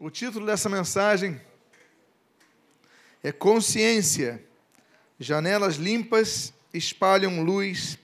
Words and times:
O 0.00 0.10
título 0.10 0.46
dessa 0.46 0.68
mensagem 0.68 1.40
é 3.20 3.32
Consciência. 3.32 4.40
Janelas 5.18 5.74
limpas 5.74 6.54
espalham 6.72 7.42
luz 7.42 7.98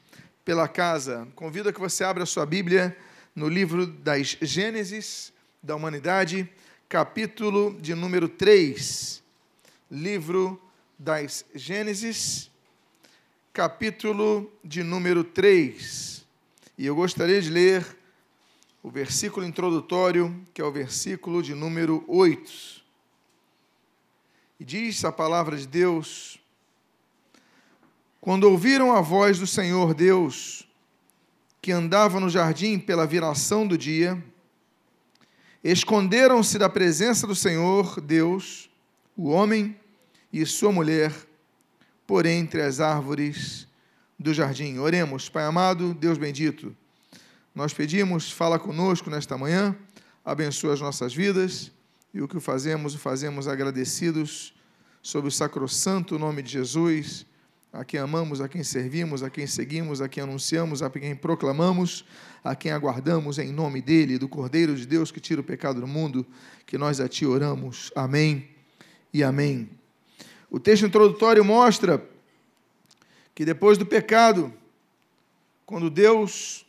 pela 0.44 0.66
casa. 0.66 1.28
Convido 1.36 1.68
a 1.68 1.72
que 1.72 1.78
você 1.78 2.02
abra 2.02 2.26
sua 2.26 2.44
Bíblia 2.44 2.96
no 3.32 3.48
livro 3.48 3.86
das 3.86 4.36
Gênesis 4.42 5.32
da 5.62 5.76
Humanidade, 5.76 6.50
capítulo 6.88 7.78
de 7.80 7.94
número 7.94 8.28
3. 8.28 9.22
Livro 9.88 10.60
das 10.98 11.44
Gênesis, 11.54 12.50
capítulo 13.52 14.52
de 14.64 14.82
número 14.82 15.22
3. 15.22 16.26
E 16.76 16.86
eu 16.86 16.96
gostaria 16.96 17.40
de 17.40 17.50
ler 17.50 17.86
o 18.84 18.90
versículo 18.90 19.46
introdutório, 19.46 20.46
que 20.52 20.60
é 20.60 20.64
o 20.64 20.70
versículo 20.70 21.42
de 21.42 21.54
número 21.54 22.04
8. 22.06 22.84
E 24.60 24.64
diz 24.64 25.02
a 25.06 25.10
palavra 25.10 25.56
de 25.56 25.66
Deus: 25.66 26.38
Quando 28.20 28.44
ouviram 28.44 28.92
a 28.94 29.00
voz 29.00 29.38
do 29.38 29.46
Senhor 29.46 29.94
Deus, 29.94 30.68
que 31.62 31.72
andava 31.72 32.20
no 32.20 32.28
jardim 32.28 32.78
pela 32.78 33.06
viração 33.06 33.66
do 33.66 33.78
dia, 33.78 34.22
esconderam-se 35.64 36.58
da 36.58 36.68
presença 36.68 37.26
do 37.26 37.34
Senhor 37.34 38.02
Deus, 38.02 38.68
o 39.16 39.30
homem 39.30 39.80
e 40.30 40.44
sua 40.44 40.70
mulher, 40.70 41.10
por 42.06 42.26
entre 42.26 42.60
as 42.60 42.80
árvores 42.80 43.66
do 44.18 44.34
jardim. 44.34 44.76
Oremos, 44.76 45.30
Pai 45.30 45.46
amado, 45.46 45.94
Deus 45.94 46.18
bendito. 46.18 46.76
Nós 47.54 47.72
pedimos, 47.72 48.32
fala 48.32 48.58
conosco 48.58 49.08
nesta 49.08 49.38
manhã, 49.38 49.76
abençoa 50.24 50.74
as 50.74 50.80
nossas 50.80 51.14
vidas 51.14 51.70
e 52.12 52.20
o 52.20 52.26
que 52.26 52.40
fazemos, 52.40 52.96
o 52.96 52.98
fazemos 52.98 53.46
agradecidos 53.46 54.52
sob 55.00 55.28
o 55.28 55.30
sacrossanto 55.30 56.18
nome 56.18 56.42
de 56.42 56.50
Jesus, 56.50 57.24
a 57.72 57.84
quem 57.84 58.00
amamos, 58.00 58.40
a 58.40 58.48
quem 58.48 58.64
servimos, 58.64 59.22
a 59.22 59.30
quem 59.30 59.46
seguimos, 59.46 60.00
a 60.00 60.08
quem 60.08 60.24
anunciamos, 60.24 60.82
a 60.82 60.90
quem 60.90 61.14
proclamamos, 61.14 62.04
a 62.42 62.56
quem 62.56 62.72
aguardamos 62.72 63.38
em 63.38 63.52
nome 63.52 63.80
dele, 63.80 64.18
do 64.18 64.28
Cordeiro 64.28 64.74
de 64.74 64.84
Deus 64.84 65.12
que 65.12 65.20
tira 65.20 65.40
o 65.40 65.44
pecado 65.44 65.80
do 65.80 65.86
mundo, 65.86 66.26
que 66.66 66.76
nós 66.76 66.98
a 66.98 67.08
ti 67.08 67.24
oramos. 67.24 67.92
Amém 67.94 68.48
e 69.12 69.22
amém. 69.22 69.70
O 70.50 70.58
texto 70.58 70.86
introdutório 70.86 71.44
mostra 71.44 72.04
que 73.32 73.44
depois 73.44 73.78
do 73.78 73.86
pecado, 73.86 74.52
quando 75.64 75.88
Deus 75.88 76.64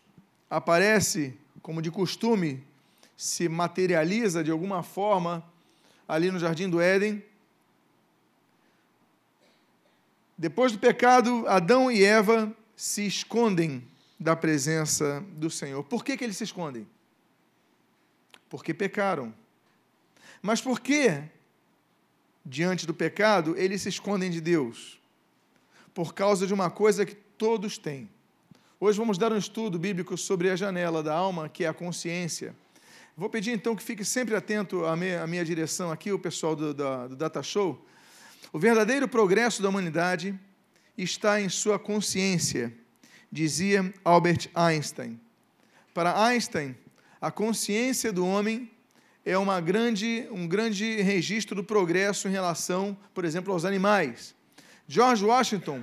aparece, 0.50 1.38
como 1.62 1.82
de 1.82 1.92
costume, 1.92 2.64
se 3.18 3.48
materializa 3.50 4.44
de 4.44 4.52
alguma 4.52 4.84
forma 4.84 5.44
ali 6.08 6.32
no 6.32 6.40
jardim 6.40 6.70
do 6.70 6.82
Éden. 6.82 7.24
Depois 10.38 10.72
do 10.72 10.80
pecado, 10.80 11.46
Adão 11.48 11.90
e 11.90 12.04
Eva 12.04 12.54
se 12.76 13.06
escondem 13.06 13.88
da 14.20 14.36
presença 14.36 15.24
do 15.32 15.50
Senhor. 15.50 15.84
Por 15.84 16.04
que, 16.04 16.18
que 16.18 16.24
eles 16.24 16.38
se 16.38 16.44
escondem? 16.44 16.88
Porque 18.50 18.74
pecaram. 18.74 19.34
Mas 20.42 20.62
por 20.62 20.80
que, 20.80 21.24
diante 22.46 22.86
do 22.86 22.94
pecado, 22.94 23.58
eles 23.58 23.82
se 23.82 23.90
escondem 23.90 24.30
de 24.30 24.42
Deus? 24.42 25.00
Por 25.94 26.14
causa 26.14 26.46
de 26.46 26.54
uma 26.54 26.70
coisa 26.70 27.06
que 27.06 27.16
todos 27.16 27.78
têm 27.78 28.10
Hoje 28.88 29.00
vamos 29.00 29.18
dar 29.18 29.34
um 29.34 29.38
estudo 29.38 29.80
bíblico 29.80 30.16
sobre 30.16 30.48
a 30.48 30.56
janela 30.56 31.02
da 31.02 31.12
alma, 31.12 31.50
que 31.50 31.64
é 31.64 31.68
a 31.68 31.74
consciência. 31.74 32.56
Vou 33.18 33.28
pedir 33.28 33.50
então 33.50 33.76
que 33.76 33.82
fique 33.82 34.06
sempre 34.06 34.36
atento 34.36 34.86
à 34.86 34.96
minha, 34.96 35.24
à 35.24 35.26
minha 35.26 35.44
direção 35.44 35.92
aqui, 35.92 36.12
o 36.12 36.20
pessoal 36.20 36.56
do, 36.56 36.72
do, 36.72 37.08
do 37.08 37.16
Data 37.16 37.42
Show. 37.42 37.84
O 38.54 38.60
verdadeiro 38.60 39.08
progresso 39.08 39.64
da 39.64 39.70
humanidade 39.70 40.40
está 40.96 41.42
em 41.42 41.50
sua 41.50 41.80
consciência, 41.80 42.72
dizia 43.32 43.92
Albert 44.04 44.52
Einstein. 44.54 45.20
Para 45.92 46.24
Einstein, 46.24 46.76
a 47.20 47.32
consciência 47.32 48.14
do 48.14 48.24
homem 48.24 48.70
é 49.26 49.36
uma 49.36 49.60
grande, 49.60 50.28
um 50.30 50.48
grande 50.48 51.02
registro 51.02 51.56
do 51.56 51.64
progresso 51.64 52.28
em 52.28 52.32
relação, 52.32 52.96
por 53.16 53.26
exemplo, 53.26 53.52
aos 53.52 53.66
animais. 53.66 54.36
George 54.88 55.26
Washington, 55.26 55.82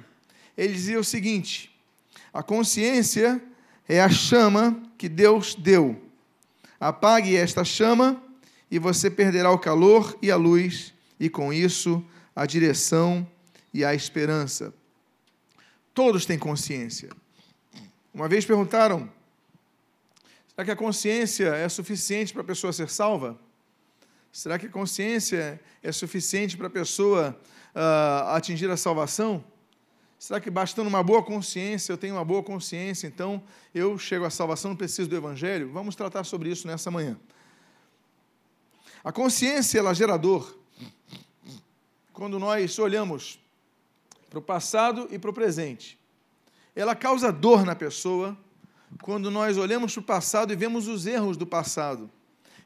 ele 0.56 0.72
dizia 0.72 1.00
o 1.00 1.04
seguinte: 1.04 1.71
a 2.32 2.43
consciência 2.43 3.43
é 3.88 4.00
a 4.00 4.09
chama 4.09 4.81
que 4.97 5.09
Deus 5.09 5.54
deu. 5.54 6.00
Apague 6.81 7.37
esta 7.37 7.65
chama 7.65 8.22
e 8.70 8.78
você 8.78 9.10
perderá 9.10 9.50
o 9.50 9.59
calor 9.59 10.16
e 10.22 10.31
a 10.31 10.37
luz, 10.37 10.94
e 11.20 11.28
com 11.28 11.53
isso 11.53 12.04
a 12.34 12.47
direção 12.47 13.26
e 13.72 13.84
a 13.84 13.94
esperança. 13.94 14.72
Todos 15.93 16.25
têm 16.25 16.38
consciência. 16.38 17.10
Uma 18.15 18.28
vez 18.28 18.47
perguntaram: 18.47 19.10
será 20.49 20.64
que 20.64 20.70
a 20.70 20.76
consciência 20.76 21.49
é 21.49 21.69
suficiente 21.69 22.32
para 22.32 22.43
a 22.43 22.47
pessoa 22.47 22.72
ser 22.72 22.88
salva? 22.88 23.38
Será 24.32 24.59
que 24.59 24.66
a 24.66 24.70
consciência 24.70 25.60
é 25.82 25.93
suficiente 25.93 26.56
para 26.56 26.69
a 26.69 26.70
pessoa 26.70 27.38
uh, 27.75 28.28
atingir 28.31 28.70
a 28.70 28.76
salvação? 28.78 29.44
Será 30.22 30.40
que 30.40 30.48
bastando 30.48 30.86
uma 30.86 31.02
boa 31.02 31.20
consciência, 31.20 31.92
eu 31.92 31.98
tenho 31.98 32.14
uma 32.14 32.24
boa 32.24 32.44
consciência, 32.44 33.08
então 33.08 33.42
eu 33.74 33.98
chego 33.98 34.24
à 34.24 34.30
salvação, 34.30 34.68
não 34.68 34.76
preciso 34.76 35.08
do 35.08 35.16
Evangelho? 35.16 35.72
Vamos 35.72 35.96
tratar 35.96 36.22
sobre 36.22 36.48
isso 36.48 36.64
nessa 36.64 36.92
manhã. 36.92 37.18
A 39.02 39.10
consciência, 39.10 39.80
ela 39.80 39.90
é 39.90 39.94
gerador. 39.94 40.56
Quando 42.12 42.38
nós 42.38 42.78
olhamos 42.78 43.40
para 44.30 44.38
o 44.38 44.42
passado 44.42 45.08
e 45.10 45.18
para 45.18 45.30
o 45.30 45.34
presente, 45.34 45.98
ela 46.76 46.94
causa 46.94 47.32
dor 47.32 47.64
na 47.64 47.74
pessoa 47.74 48.38
quando 49.02 49.28
nós 49.28 49.58
olhamos 49.58 49.92
para 49.94 50.00
o 50.02 50.04
passado 50.04 50.52
e 50.52 50.56
vemos 50.56 50.86
os 50.86 51.04
erros 51.04 51.36
do 51.36 51.48
passado. 51.48 52.08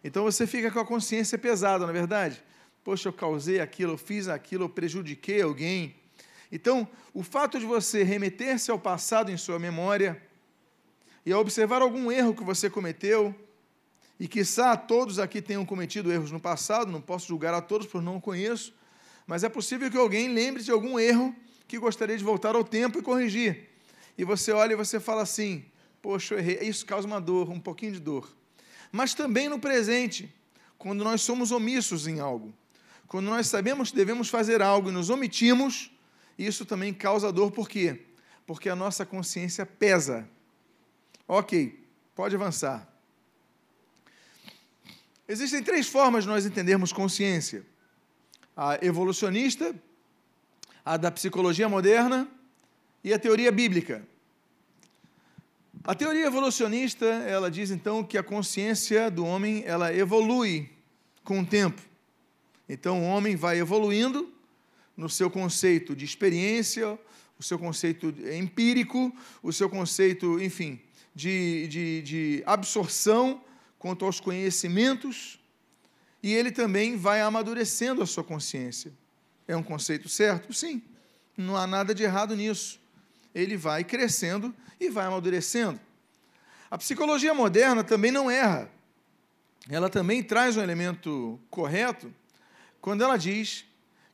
Então 0.05 0.25
você 0.25 0.47
fica 0.47 0.71
com 0.71 0.81
a 0.81 0.85
consciência 0.85 1.39
pesada, 1.39 1.85
não 1.85 1.91
é 1.91 1.95
verdade? 1.95 2.45
Poxa, 2.85 3.09
eu 3.09 3.15
causei 3.15 3.61
aquilo, 3.61 3.95
eu 3.95 3.99
fiz 3.99 4.29
aquilo, 4.29 4.65
eu 4.65 4.69
prejudiquei 4.69 5.41
alguém 5.41 5.97
então, 6.51 6.89
o 7.13 7.23
fato 7.23 7.59
de 7.59 7.67
você 7.67 8.03
remeter-se 8.03 8.71
ao 8.71 8.79
passado 8.79 9.31
em 9.31 9.37
sua 9.37 9.59
memória 9.59 10.23
e 11.25 11.33
a 11.33 11.39
observar 11.39 11.83
algum 11.83 12.11
erro 12.11 12.35
que 12.35 12.45
você 12.45 12.71
cometeu, 12.71 13.35
e 14.19 14.27
quiçá 14.27 14.77
todos 14.77 15.19
aqui 15.19 15.43
tenham 15.43 15.65
cometido 15.65 16.11
erros 16.11 16.31
no 16.31 16.41
passado, 16.41 16.91
não 16.91 17.01
posso 17.01 17.29
julgar 17.29 17.53
a 17.53 17.61
todos 17.61 17.87
por 17.87 18.01
não 18.01 18.21
conheço, 18.21 18.73
mas 19.27 19.45
é 19.45 19.49
possível 19.49 19.91
que 19.91 19.97
alguém 19.97 20.33
lembre 20.33 20.63
de 20.63 20.71
algum 20.71 20.99
erro 20.99 21.35
que 21.69 21.79
gostaria 21.79 22.17
de 22.17 22.25
voltar 22.25 22.55
ao 22.55 22.65
tempo 22.65 22.99
e 22.99 23.03
corrigir. 23.03 23.69
E 24.17 24.25
você 24.25 24.53
olha 24.53 24.73
e 24.73 24.77
você 24.77 24.99
fala 24.99 25.23
assim: 25.23 25.65
Poxa, 26.01 26.35
eu 26.35 26.39
errei. 26.39 26.61
Isso 26.63 26.87
causa 26.87 27.07
uma 27.07 27.21
dor, 27.21 27.51
um 27.51 27.61
pouquinho 27.61 27.93
de 27.93 28.01
dor. 28.01 28.31
Mas 28.93 29.13
também 29.13 29.49
no 29.49 29.59
presente, 29.59 30.33
quando 30.79 31.03
nós 31.03 31.21
somos 31.21 31.51
omissos 31.51 32.07
em 32.07 32.21
algo, 32.21 32.55
quando 33.09 33.27
nós 33.27 33.49
sabemos 33.49 33.91
que 33.91 33.97
devemos 33.97 34.29
fazer 34.29 34.63
algo 34.63 34.89
e 34.89 34.93
nos 34.93 35.11
omitimos, 35.11 35.91
isso 36.39 36.67
também 36.67 36.93
causa 36.93 37.33
dor, 37.33 37.51
por 37.51 37.69
quê? 37.69 38.03
Porque 38.47 38.69
a 38.69 38.77
nossa 38.77 39.07
consciência 39.07 39.65
pesa. 39.65 40.29
Ok, 41.27 41.83
pode 42.15 42.35
avançar. 42.35 42.87
Existem 45.29 45.63
três 45.63 45.89
formas 45.89 46.25
de 46.25 46.31
nós 46.31 46.47
entendermos 46.47 46.93
consciência: 46.93 47.65
a 48.57 48.79
evolucionista, 48.85 49.75
a 50.85 50.97
da 50.97 51.11
psicologia 51.11 51.69
moderna 51.69 52.29
e 53.03 53.13
a 53.13 53.19
teoria 53.19 53.51
bíblica. 53.51 54.07
A 55.83 55.95
teoria 55.95 56.27
evolucionista, 56.27 57.07
ela 57.07 57.51
diz 57.51 57.71
então 57.71 58.03
que 58.03 58.19
a 58.19 58.23
consciência 58.23 59.11
do 59.11 59.25
homem, 59.25 59.63
ela 59.65 59.95
evolui 59.95 60.69
com 61.23 61.41
o 61.41 61.47
tempo. 61.47 61.81
Então 62.69 63.03
o 63.03 63.05
homem 63.05 63.37
vai 63.37 63.59
evoluindo 63.59 64.36
no 64.97 65.09
seu 65.09 65.31
conceito 65.31 65.95
de 65.95 66.05
experiência, 66.05 66.99
o 67.39 67.43
seu 67.43 67.59
conceito 67.59 68.09
empírico, 68.33 69.15
o 69.43 69.53
seu 69.53 69.69
conceito, 69.69 70.41
enfim, 70.41 70.81
de, 71.15 71.69
de, 71.69 72.03
de 72.03 72.43
absorção 72.47 73.43
quanto 73.79 74.05
aos 74.05 74.21
conhecimentos, 74.21 75.39
e 76.23 76.33
ele 76.33 76.51
também 76.51 76.97
vai 76.97 77.21
amadurecendo 77.21 78.03
a 78.03 78.07
sua 78.07 78.25
consciência. 78.25 78.93
É 79.47 79.57
um 79.57 79.63
conceito 79.63 80.09
certo? 80.09 80.53
Sim, 80.53 80.83
não 81.37 81.57
há 81.57 81.67
nada 81.67 81.95
de 81.95 82.03
errado 82.03 82.35
nisso. 82.35 82.81
Ele 83.35 83.57
vai 83.57 83.85
crescendo 83.85 84.55
e 84.81 84.89
vai 84.89 85.07
amadurecendo. 85.07 85.79
A 86.71 86.79
psicologia 86.79 87.33
moderna 87.33 87.85
também 87.85 88.11
não 88.11 88.31
erra. 88.31 88.71
Ela 89.69 89.89
também 89.89 90.23
traz 90.23 90.57
um 90.57 90.63
elemento 90.63 91.39
correto 91.51 92.13
quando 92.81 93.05
ela 93.05 93.17
diz 93.17 93.65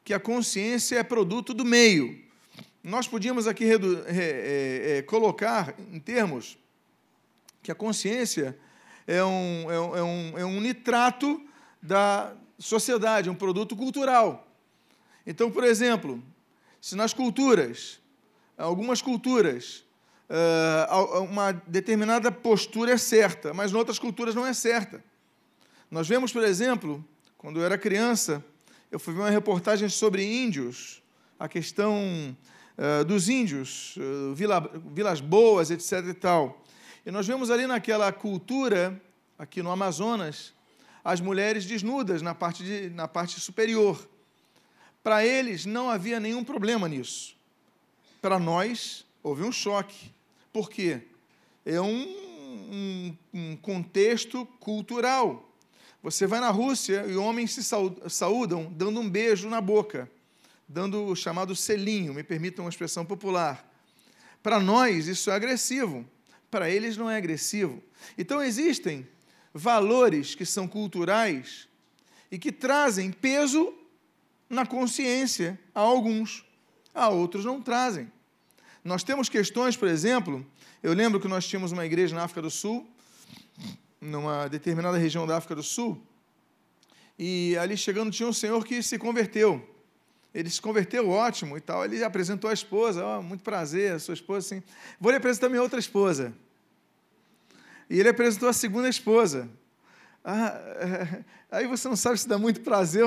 que 0.04 0.12
a 0.12 0.20
consciência 0.20 0.99
é 0.99 1.02
produto 1.02 1.54
do 1.54 1.64
meio. 1.64 2.20
Nós 2.82 3.06
podíamos 3.06 3.46
aqui 3.46 3.64
é, 3.64 4.99
é, 4.99 5.02
colocar 5.02 5.75
em 5.93 6.00
termos 6.00 6.58
que 7.62 7.70
a 7.70 7.75
consciência 7.75 8.58
é 9.06 9.22
um, 9.22 9.70
é 9.70 9.81
um, 9.81 9.96
é 9.96 10.02
um, 10.02 10.38
é 10.38 10.44
um 10.44 10.60
nitrato 10.60 11.40
da 11.81 12.34
sociedade, 12.58 13.31
um 13.31 13.34
produto 13.34 13.76
cultural. 13.76 14.49
Então, 15.26 15.50
por 15.50 15.62
exemplo, 15.62 16.22
se 16.81 16.96
nas 16.96 17.14
culturas, 17.14 18.00
algumas 18.58 19.00
culturas, 19.00 19.84
uma 21.31 21.52
determinada 21.52 22.32
postura 22.32 22.93
é 22.93 22.96
certa, 22.96 23.52
mas 23.55 23.72
em 23.72 23.76
outras 23.76 23.98
culturas 23.98 24.34
não 24.34 24.46
é 24.46 24.52
certa. 24.52 25.05
Nós 25.90 26.08
vemos, 26.08 26.32
por 26.32 26.43
exemplo, 26.43 27.05
quando 27.37 27.60
eu 27.60 27.64
era 27.64 27.76
criança, 27.76 28.44
eu 28.92 28.98
fui 28.98 29.14
ver 29.14 29.20
uma 29.20 29.30
reportagem 29.30 29.88
sobre 29.88 30.22
índios, 30.22 31.02
a 31.40 31.48
questão 31.48 32.36
uh, 32.76 33.02
dos 33.06 33.26
índios, 33.26 33.96
uh, 33.96 34.34
vila, 34.34 34.70
vilas 34.94 35.18
boas, 35.18 35.70
etc. 35.70 36.06
e 36.10 36.14
tal. 36.14 36.62
E 37.06 37.10
nós 37.10 37.26
vemos 37.26 37.50
ali 37.50 37.66
naquela 37.66 38.12
cultura, 38.12 39.00
aqui 39.38 39.62
no 39.62 39.70
Amazonas, 39.70 40.52
as 41.02 41.22
mulheres 41.22 41.64
desnudas 41.64 42.20
na 42.20 42.34
parte, 42.34 42.62
de, 42.62 42.90
na 42.90 43.08
parte 43.08 43.40
superior. 43.40 44.06
Para 45.02 45.24
eles 45.24 45.64
não 45.64 45.88
havia 45.88 46.20
nenhum 46.20 46.44
problema 46.44 46.86
nisso. 46.86 47.34
Para 48.20 48.38
nós, 48.38 49.06
houve 49.22 49.42
um 49.42 49.50
choque. 49.50 50.12
Por 50.52 50.68
quê? 50.68 51.00
É 51.64 51.80
um, 51.80 52.02
um, 52.70 53.16
um 53.32 53.56
contexto 53.56 54.44
cultural. 54.60 55.50
Você 56.02 56.26
vai 56.26 56.40
na 56.40 56.50
Rússia 56.50 57.06
e 57.06 57.16
homens 57.16 57.52
se 57.52 57.62
saúdam 58.08 58.72
dando 58.75 58.99
um 58.99 59.08
beijo 59.08 59.49
na 59.49 59.60
boca, 59.60 60.10
dando 60.69 61.06
o 61.06 61.14
chamado 61.14 61.54
selinho, 61.54 62.12
me 62.12 62.25
permitam 62.25 62.64
uma 62.64 62.70
expressão 62.70 63.04
popular. 63.04 63.70
Para 64.43 64.58
nós, 64.58 65.06
isso 65.06 65.31
é 65.31 65.34
agressivo. 65.34 66.04
Para 66.50 66.69
eles, 66.69 66.96
não 66.96 67.08
é 67.08 67.16
agressivo. 67.16 67.81
Então, 68.19 68.43
existem 68.43 69.06
valores 69.54 70.34
que 70.34 70.44
são 70.44 70.66
culturais 70.66 71.69
e 72.31 72.38
que 72.38 72.50
trazem 72.50 73.12
peso 73.12 73.72
na 74.50 74.66
consciência 74.66 75.58
a 75.75 75.81
alguns, 75.81 76.44
a 76.93 77.08
outros 77.08 77.44
não 77.44 77.62
trazem. 77.62 78.10
Nós 78.82 79.05
temos 79.05 79.28
questões, 79.28 79.76
por 79.76 79.87
exemplo, 79.87 80.44
eu 80.82 80.93
lembro 80.93 81.20
que 81.20 81.28
nós 81.28 81.46
tínhamos 81.46 81.70
uma 81.70 81.87
igreja 81.87 82.16
na 82.16 82.25
África 82.25 82.43
do 82.43 82.50
Sul 82.50 82.87
numa 84.02 84.49
determinada 84.49 84.99
região 84.99 85.26
da 85.26 85.37
África 85.37 85.54
do 85.54 85.62
Sul, 85.62 86.04
e 87.19 87.56
ali 87.56 87.76
chegando 87.76 88.10
tinha 88.10 88.28
um 88.28 88.32
senhor 88.32 88.64
que 88.64 88.82
se 88.82 88.99
converteu. 88.99 89.66
Ele 90.34 90.50
se 90.50 90.60
converteu 90.60 91.08
ótimo 91.08 91.56
e 91.56 91.60
tal. 91.60 91.84
Ele 91.84 92.02
apresentou 92.02 92.50
a 92.50 92.52
esposa, 92.52 93.04
oh, 93.04 93.22
muito 93.22 93.44
prazer, 93.44 93.93
a 93.93 93.99
sua 93.99 94.14
esposa, 94.14 94.46
assim. 94.46 94.62
Vou 94.99 95.12
lhe 95.12 95.19
apresentar 95.19 95.49
minha 95.49 95.62
outra 95.62 95.78
esposa. 95.78 96.32
E 97.88 98.00
ele 98.00 98.08
apresentou 98.08 98.49
a 98.49 98.52
segunda 98.52 98.88
esposa. 98.88 99.49
Ah, 100.25 100.58
aí 101.50 101.66
você 101.66 101.87
não 101.87 101.96
sabe 101.96 102.19
se 102.19 102.26
dá 102.26 102.38
muito 102.38 102.62
prazer, 102.62 103.05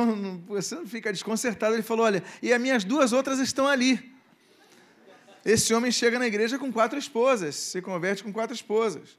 você 0.48 0.76
não 0.76 0.86
fica 0.86 1.12
desconcertado. 1.12 1.76
Ele 1.76 1.82
falou: 1.84 2.06
Olha, 2.06 2.24
e 2.42 2.54
as 2.54 2.62
minhas 2.62 2.84
duas 2.84 3.12
outras 3.12 3.40
estão 3.40 3.68
ali. 3.68 4.14
Esse 5.44 5.74
homem 5.74 5.92
chega 5.92 6.18
na 6.18 6.28
igreja 6.28 6.58
com 6.58 6.72
quatro 6.72 6.98
esposas, 6.98 7.56
se 7.56 7.82
converte 7.82 8.24
com 8.24 8.32
quatro 8.32 8.56
esposas. 8.56 9.18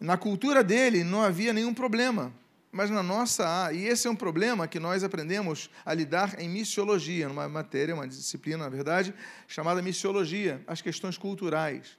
Na 0.00 0.16
cultura 0.16 0.64
dele 0.64 1.04
não 1.04 1.22
havia 1.22 1.52
nenhum 1.52 1.74
problema, 1.74 2.32
mas 2.72 2.88
na 2.88 3.02
nossa 3.02 3.66
há. 3.66 3.72
E 3.72 3.84
esse 3.86 4.08
é 4.08 4.10
um 4.10 4.16
problema 4.16 4.66
que 4.66 4.80
nós 4.80 5.04
aprendemos 5.04 5.68
a 5.84 5.92
lidar 5.92 6.40
em 6.40 6.48
missiologia, 6.48 7.28
numa 7.28 7.46
matéria, 7.48 7.94
uma 7.94 8.08
disciplina, 8.08 8.64
na 8.64 8.70
verdade, 8.70 9.14
chamada 9.46 9.82
missiologia, 9.82 10.64
as 10.66 10.80
questões 10.80 11.18
culturais. 11.18 11.98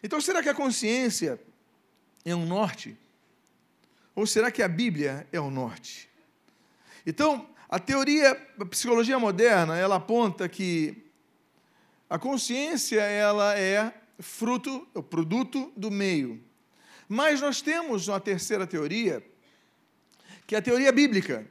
Então, 0.00 0.20
será 0.20 0.40
que 0.40 0.48
a 0.48 0.54
consciência 0.54 1.40
é 2.24 2.34
um 2.36 2.46
norte? 2.46 2.96
Ou 4.14 4.24
será 4.24 4.50
que 4.52 4.62
a 4.62 4.68
Bíblia 4.68 5.26
é 5.32 5.40
o 5.40 5.50
norte? 5.50 6.08
Então, 7.04 7.48
a 7.68 7.80
teoria, 7.80 8.30
a 8.60 8.64
psicologia 8.64 9.18
moderna, 9.18 9.76
ela 9.76 9.96
aponta 9.96 10.48
que 10.48 11.04
a 12.08 12.16
consciência 12.16 13.00
ela 13.00 13.58
é 13.58 13.92
fruto, 14.20 14.86
é 14.94 14.98
o 15.00 15.02
produto 15.02 15.72
do 15.76 15.90
meio. 15.90 16.40
Mas 17.08 17.40
nós 17.40 17.60
temos 17.60 18.08
uma 18.08 18.20
terceira 18.20 18.66
teoria, 18.66 19.24
que 20.46 20.54
é 20.54 20.58
a 20.58 20.62
teoria 20.62 20.90
bíblica. 20.92 21.46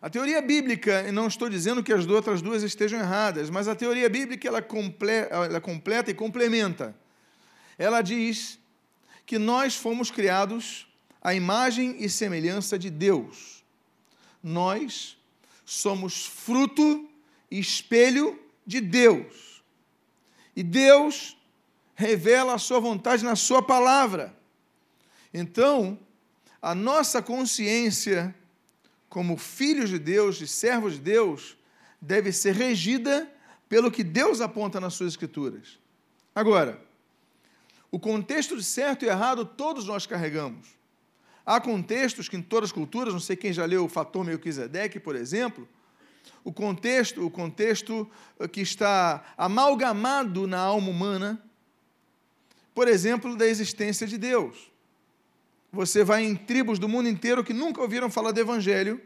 A 0.00 0.10
teoria 0.10 0.42
bíblica, 0.42 1.08
e 1.08 1.12
não 1.12 1.26
estou 1.26 1.48
dizendo 1.48 1.82
que 1.82 1.92
as 1.92 2.06
outras 2.06 2.42
duas 2.42 2.62
estejam 2.62 3.00
erradas, 3.00 3.48
mas 3.48 3.68
a 3.68 3.74
teoria 3.74 4.08
bíblica 4.08 4.46
ela, 4.46 4.60
completa, 4.60 5.34
ela 5.34 5.60
completa 5.60 6.10
e 6.10 6.14
complementa. 6.14 6.94
Ela 7.78 8.02
diz 8.02 8.58
que 9.24 9.38
nós 9.38 9.74
fomos 9.74 10.10
criados 10.10 10.86
à 11.22 11.34
imagem 11.34 11.96
e 11.98 12.08
semelhança 12.08 12.78
de 12.78 12.90
Deus. 12.90 13.64
Nós 14.42 15.16
somos 15.64 16.26
fruto 16.26 17.08
e 17.50 17.58
espelho 17.58 18.38
de 18.66 18.80
Deus. 18.80 19.62
E 20.54 20.62
Deus 20.62 21.36
revela 21.94 22.54
a 22.54 22.58
sua 22.58 22.78
vontade 22.78 23.24
na 23.24 23.36
sua 23.36 23.62
palavra. 23.62 24.36
Então, 25.36 25.98
a 26.62 26.76
nossa 26.76 27.20
consciência, 27.20 28.32
como 29.08 29.36
filhos 29.36 29.90
de 29.90 29.98
Deus, 29.98 30.36
de 30.36 30.46
servos 30.46 30.92
de 30.92 31.00
Deus, 31.00 31.58
deve 32.00 32.30
ser 32.30 32.54
regida 32.54 33.28
pelo 33.68 33.90
que 33.90 34.04
Deus 34.04 34.40
aponta 34.40 34.80
nas 34.80 34.94
suas 34.94 35.14
escrituras. 35.14 35.80
Agora, 36.32 36.80
o 37.90 37.98
contexto 37.98 38.56
de 38.56 38.62
certo 38.62 39.04
e 39.04 39.08
errado 39.08 39.44
todos 39.44 39.86
nós 39.86 40.06
carregamos. 40.06 40.68
Há 41.44 41.60
contextos 41.60 42.28
que 42.28 42.36
em 42.36 42.42
todas 42.42 42.70
as 42.70 42.72
culturas, 42.72 43.12
não 43.12 43.20
sei 43.20 43.34
quem 43.36 43.52
já 43.52 43.64
leu 43.64 43.84
o 43.84 43.88
Fator 43.88 44.24
Melquisedeque, 44.24 45.00
por 45.00 45.16
exemplo, 45.16 45.68
o 46.44 46.52
contexto, 46.52 47.26
o 47.26 47.30
contexto 47.30 48.08
que 48.52 48.60
está 48.60 49.24
amalgamado 49.36 50.46
na 50.46 50.58
alma 50.58 50.88
humana, 50.88 51.42
por 52.72 52.86
exemplo, 52.86 53.36
da 53.36 53.46
existência 53.46 54.06
de 54.06 54.16
Deus. 54.16 54.73
Você 55.74 56.04
vai 56.04 56.22
em 56.22 56.36
tribos 56.36 56.78
do 56.78 56.88
mundo 56.88 57.08
inteiro 57.08 57.42
que 57.42 57.52
nunca 57.52 57.80
ouviram 57.80 58.08
falar 58.08 58.30
do 58.30 58.38
Evangelho, 58.38 59.00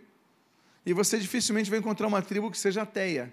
e 0.85 0.93
você 0.93 1.19
dificilmente 1.19 1.71
vai 1.71 1.79
encontrar 1.79 2.07
uma 2.07 2.21
tribo 2.21 2.51
que 2.51 2.59
seja 2.59 2.83
ateia. 2.83 3.33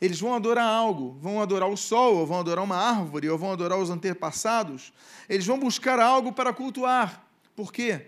Eles 0.00 0.20
vão 0.20 0.32
adorar 0.32 0.64
algo, 0.64 1.18
vão 1.20 1.42
adorar 1.42 1.68
o 1.68 1.76
sol, 1.76 2.16
ou 2.16 2.26
vão 2.26 2.38
adorar 2.38 2.64
uma 2.64 2.76
árvore, 2.76 3.28
ou 3.28 3.36
vão 3.36 3.50
adorar 3.50 3.78
os 3.78 3.90
antepassados. 3.90 4.92
Eles 5.28 5.44
vão 5.44 5.58
buscar 5.58 5.98
algo 5.98 6.32
para 6.32 6.52
cultuar. 6.52 7.26
Por 7.56 7.72
quê? 7.72 8.06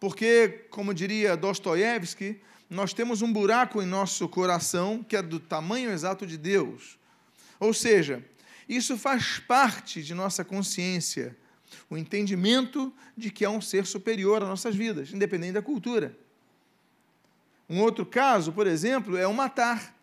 Porque, 0.00 0.66
como 0.68 0.92
diria 0.92 1.36
Dostoiévski, 1.36 2.40
nós 2.68 2.92
temos 2.92 3.22
um 3.22 3.32
buraco 3.32 3.80
em 3.80 3.86
nosso 3.86 4.28
coração 4.28 5.04
que 5.08 5.16
é 5.16 5.22
do 5.22 5.38
tamanho 5.38 5.90
exato 5.90 6.26
de 6.26 6.36
Deus. 6.36 6.98
Ou 7.60 7.72
seja, 7.72 8.24
isso 8.68 8.98
faz 8.98 9.38
parte 9.38 10.02
de 10.02 10.12
nossa 10.12 10.44
consciência 10.44 11.36
o 11.88 11.96
entendimento 11.96 12.92
de 13.16 13.30
que 13.30 13.44
há 13.44 13.50
um 13.50 13.60
ser 13.60 13.86
superior 13.86 14.42
às 14.42 14.48
nossas 14.48 14.74
vidas, 14.74 15.12
independente 15.12 15.52
da 15.52 15.62
cultura. 15.62 16.16
Um 17.68 17.80
outro 17.80 18.04
caso, 18.04 18.52
por 18.52 18.66
exemplo, 18.66 19.16
é 19.16 19.26
o 19.26 19.34
matar. 19.34 19.94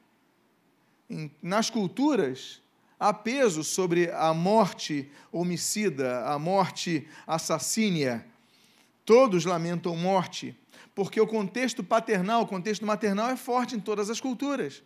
Nas 1.42 1.70
culturas, 1.70 2.62
há 3.00 3.14
peso 3.14 3.64
sobre 3.64 4.10
a 4.12 4.34
morte 4.34 5.12
homicida, 5.32 6.26
a 6.26 6.40
morte 6.40 7.08
assassínia. 7.28 8.26
Todos 9.06 9.46
lamentam 9.46 9.96
morte, 9.96 10.58
porque 10.96 11.20
o 11.20 11.28
contexto 11.28 11.84
paternal, 11.84 12.44
o 12.44 12.48
contexto 12.48 12.86
maternal 12.86 13.30
é 13.30 13.36
forte 13.36 13.76
em 13.76 13.80
todas 13.80 14.10
as 14.10 14.22
culturas. 14.22 14.82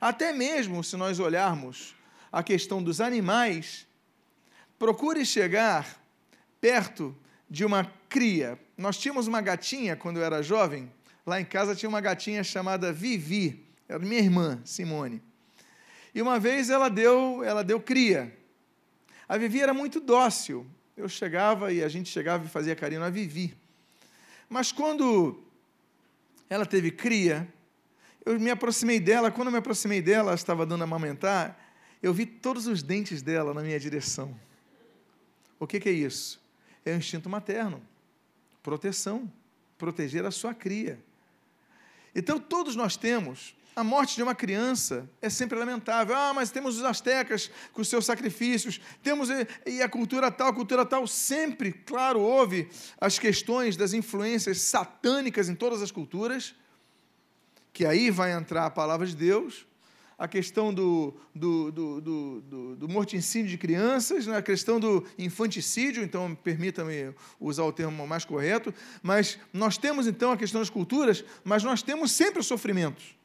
Até 0.00 0.32
mesmo 0.32 0.82
se 0.84 0.96
nós 0.96 1.18
olharmos 1.18 1.94
a 2.30 2.42
questão 2.42 2.82
dos 2.82 3.00
animais, 3.00 3.86
procure 4.78 5.24
chegar 5.24 5.97
perto 6.60 7.16
de 7.48 7.64
uma 7.64 7.84
cria. 8.08 8.58
Nós 8.76 8.98
tínhamos 8.98 9.26
uma 9.26 9.40
gatinha 9.40 9.96
quando 9.96 10.18
eu 10.18 10.24
era 10.24 10.42
jovem. 10.42 10.90
Lá 11.26 11.40
em 11.40 11.44
casa 11.44 11.74
tinha 11.74 11.88
uma 11.88 12.00
gatinha 12.00 12.42
chamada 12.42 12.92
Vivi, 12.92 13.64
era 13.88 13.98
minha 13.98 14.20
irmã, 14.20 14.60
Simone. 14.64 15.22
E 16.14 16.22
uma 16.22 16.38
vez 16.38 16.70
ela 16.70 16.88
deu, 16.88 17.42
ela 17.44 17.62
deu 17.62 17.80
cria. 17.80 18.34
A 19.28 19.36
Vivi 19.36 19.60
era 19.60 19.74
muito 19.74 20.00
dócil. 20.00 20.66
Eu 20.96 21.08
chegava 21.08 21.72
e 21.72 21.82
a 21.82 21.88
gente 21.88 22.08
chegava 22.08 22.44
e 22.44 22.48
fazia 22.48 22.74
carinho 22.74 23.00
na 23.00 23.10
Vivi. 23.10 23.54
Mas 24.48 24.72
quando 24.72 25.42
ela 26.48 26.64
teve 26.64 26.90
cria, 26.90 27.46
eu 28.24 28.40
me 28.40 28.50
aproximei 28.50 28.98
dela. 28.98 29.30
Quando 29.30 29.48
eu 29.48 29.52
me 29.52 29.58
aproximei 29.58 30.00
dela, 30.00 30.28
ela 30.28 30.34
estava 30.34 30.64
dando 30.64 30.80
a 30.80 30.84
amamentar, 30.84 31.58
eu 32.02 32.12
vi 32.12 32.24
todos 32.24 32.66
os 32.66 32.82
dentes 32.82 33.22
dela 33.22 33.52
na 33.52 33.62
minha 33.62 33.78
direção. 33.78 34.34
O 35.58 35.66
que, 35.66 35.78
que 35.78 35.88
é 35.88 35.92
isso? 35.92 36.40
É 36.88 36.94
o 36.94 36.98
instinto 36.98 37.28
materno. 37.28 37.82
Proteção. 38.62 39.30
Proteger 39.76 40.24
a 40.24 40.30
sua 40.30 40.54
cria. 40.54 40.98
Então, 42.14 42.38
todos 42.40 42.74
nós 42.74 42.96
temos 42.96 43.54
a 43.78 43.84
morte 43.84 44.16
de 44.16 44.24
uma 44.24 44.34
criança 44.34 45.08
é 45.22 45.30
sempre 45.30 45.56
lamentável. 45.56 46.16
Ah, 46.16 46.34
mas 46.34 46.50
temos 46.50 46.76
os 46.76 46.82
astecas 46.82 47.48
com 47.72 47.84
seus 47.84 48.04
sacrifícios, 48.04 48.80
temos 49.04 49.28
e 49.64 49.80
a 49.80 49.88
cultura 49.88 50.32
tal, 50.32 50.48
a 50.48 50.52
cultura 50.52 50.84
tal. 50.84 51.06
Sempre, 51.06 51.70
claro, 51.70 52.20
houve 52.20 52.68
as 53.00 53.20
questões 53.20 53.76
das 53.76 53.92
influências 53.92 54.60
satânicas 54.62 55.48
em 55.48 55.54
todas 55.54 55.80
as 55.80 55.92
culturas, 55.92 56.56
que 57.72 57.86
aí 57.86 58.10
vai 58.10 58.32
entrar 58.32 58.66
a 58.66 58.70
palavra 58.70 59.06
de 59.06 59.14
Deus, 59.14 59.64
a 60.18 60.26
questão 60.26 60.74
do, 60.74 61.14
do, 61.32 61.70
do, 61.70 62.00
do, 62.00 62.76
do 62.76 62.88
morticínio 62.88 63.48
de 63.48 63.56
crianças, 63.56 64.26
né? 64.26 64.36
a 64.36 64.42
questão 64.42 64.80
do 64.80 65.06
infanticídio, 65.16 66.02
então 66.02 66.34
permita-me 66.34 67.14
usar 67.38 67.62
o 67.62 67.72
termo 67.72 68.04
mais 68.04 68.24
correto, 68.24 68.74
mas 69.00 69.38
nós 69.52 69.78
temos 69.78 70.08
então 70.08 70.32
a 70.32 70.36
questão 70.36 70.60
das 70.60 70.68
culturas, 70.68 71.24
mas 71.44 71.62
nós 71.62 71.82
temos 71.82 72.10
sempre 72.10 72.42
sofrimentos. 72.42 73.16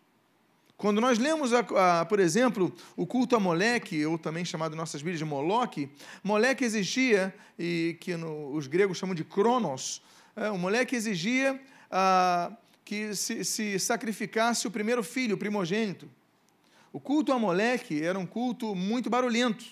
Quando 0.78 1.02
nós 1.02 1.18
lemos, 1.18 1.52
a, 1.52 2.02
a, 2.02 2.06
por 2.06 2.20
exemplo, 2.20 2.72
o 2.96 3.08
culto 3.08 3.36
a 3.36 3.40
Moleque, 3.40 4.06
ou 4.06 4.18
também 4.18 4.46
chamado 4.46 4.74
em 4.74 4.78
nossas 4.78 5.02
Bíblias 5.02 5.20
de 5.20 5.26
Moloque, 5.26 5.90
Moleque 6.24 6.64
exigia, 6.64 7.34
e 7.58 7.98
que 8.00 8.16
no, 8.16 8.54
os 8.54 8.68
gregos 8.68 8.98
chamam 8.98 9.16
de 9.16 9.24
Cronos, 9.24 10.02
é, 10.36 10.52
o 10.52 10.58
Moleque 10.58 10.96
exigia 10.96 11.60
ah, 11.90 12.52
que 12.86 13.16
se, 13.16 13.44
se 13.46 13.80
sacrificasse 13.80 14.68
o 14.68 14.72
primeiro 14.72 15.04
filho, 15.04 15.36
o 15.36 15.38
primogênito. 15.40 16.08
O 16.94 17.00
culto 17.00 17.34
a 17.34 17.40
Moleque 17.40 18.04
era 18.04 18.20
um 18.20 18.26
culto 18.26 18.76
muito 18.76 19.10
barulhento. 19.10 19.66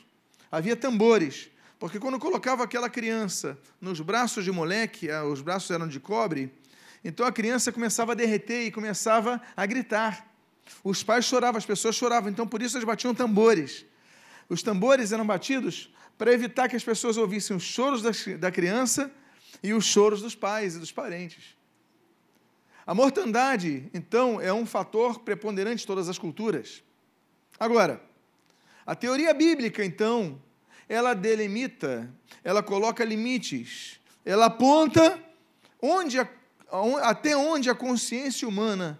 Havia 0.51 0.75
tambores, 0.75 1.51
porque 1.77 1.99
quando 1.99 2.17
colocava 2.17 2.63
aquela 2.63 2.89
criança 2.89 3.59
nos 3.79 4.01
braços 4.01 4.43
de 4.43 4.51
Moleque, 4.51 5.11
ah, 5.11 5.23
os 5.23 5.39
braços 5.39 5.69
eram 5.69 5.87
de 5.87 5.99
cobre, 5.99 6.51
então 7.05 7.23
a 7.23 7.31
criança 7.31 7.71
começava 7.71 8.13
a 8.13 8.15
derreter 8.15 8.65
e 8.65 8.71
começava 8.71 9.39
a 9.55 9.65
gritar. 9.67 10.33
Os 10.83 11.03
pais 11.03 11.25
choravam, 11.25 11.59
as 11.59 11.65
pessoas 11.65 11.95
choravam, 11.95 12.31
então 12.31 12.47
por 12.47 12.59
isso 12.59 12.75
eles 12.75 12.87
batiam 12.87 13.13
tambores. 13.13 13.85
Os 14.49 14.63
tambores 14.63 15.11
eram 15.11 15.25
batidos 15.25 15.93
para 16.17 16.33
evitar 16.33 16.67
que 16.67 16.75
as 16.75 16.83
pessoas 16.83 17.17
ouvissem 17.17 17.55
os 17.55 17.63
choros 17.63 18.01
da 18.39 18.51
criança 18.51 19.11
e 19.61 19.75
os 19.75 19.85
choros 19.85 20.23
dos 20.23 20.33
pais 20.33 20.75
e 20.75 20.79
dos 20.79 20.91
parentes. 20.91 21.55
A 22.83 22.95
mortandade, 22.95 23.91
então, 23.93 24.41
é 24.41 24.51
um 24.51 24.65
fator 24.65 25.19
preponderante 25.19 25.83
em 25.83 25.87
todas 25.87 26.09
as 26.09 26.17
culturas. 26.17 26.83
Agora, 27.61 28.01
a 28.83 28.95
teoria 28.95 29.35
bíblica, 29.35 29.85
então, 29.85 30.41
ela 30.89 31.13
delimita, 31.13 32.11
ela 32.43 32.63
coloca 32.63 33.05
limites, 33.05 33.99
ela 34.25 34.47
aponta 34.47 35.23
onde 35.79 36.19
a, 36.19 36.27
até 37.03 37.37
onde 37.37 37.69
a 37.69 37.75
consciência 37.75 38.47
humana 38.47 38.99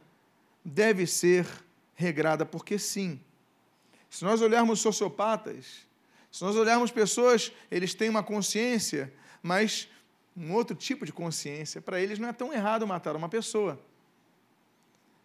deve 0.64 1.08
ser 1.08 1.48
regrada, 1.96 2.46
porque 2.46 2.78
sim. 2.78 3.20
Se 4.08 4.24
nós 4.24 4.44
olharmos 4.44 4.80
sociopatas, 4.80 5.88
se 6.32 6.44
nós 6.44 6.56
olharmos 6.56 6.92
pessoas, 6.92 7.52
eles 7.72 7.96
têm 7.96 8.10
uma 8.10 8.22
consciência, 8.22 9.12
mas 9.42 9.90
um 10.38 10.54
outro 10.54 10.76
tipo 10.76 11.04
de 11.04 11.12
consciência. 11.12 11.82
Para 11.82 12.00
eles 12.00 12.20
não 12.20 12.30
é 12.30 12.34
tão 12.34 12.54
errado 12.54 12.86
matar 12.86 13.16
uma 13.16 13.28
pessoa. 13.28 13.84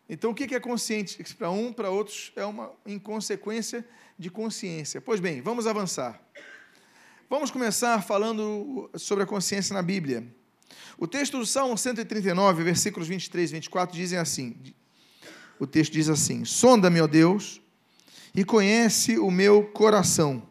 Então, 0.09 0.31
o 0.31 0.35
que 0.35 0.55
é 0.55 0.61
consciente? 0.61 1.23
Para 1.35 1.51
um, 1.51 1.73
para 1.73 1.91
outros, 1.91 2.33
é 2.37 2.45
uma 2.45 2.73
inconsequência 2.87 3.87
de 4.19 4.31
consciência. 4.31 5.01
Pois 5.01 5.21
bem, 5.21 5.41
vamos 5.41 5.67
avançar. 5.67 6.21
Vamos 7.29 7.51
começar 7.51 8.03
falando 8.03 8.89
sobre 8.95 9.25
a 9.25 9.27
consciência 9.27 9.75
na 9.75 9.83
Bíblia. 9.83 10.27
O 10.97 11.07
texto 11.07 11.39
do 11.39 11.45
Salmo 11.45 11.77
139, 11.77 12.63
versículos 12.63 13.09
23 13.09 13.51
e 13.51 13.55
24, 13.55 13.97
dizem 13.97 14.19
assim: 14.19 14.57
o 15.59 15.67
texto 15.67 15.93
diz 15.93 16.09
assim: 16.09 16.45
Sonda-me, 16.45 17.01
ó 17.01 17.07
Deus, 17.07 17.61
e 18.35 18.45
conhece 18.45 19.19
o 19.19 19.31
meu 19.31 19.65
coração. 19.65 20.43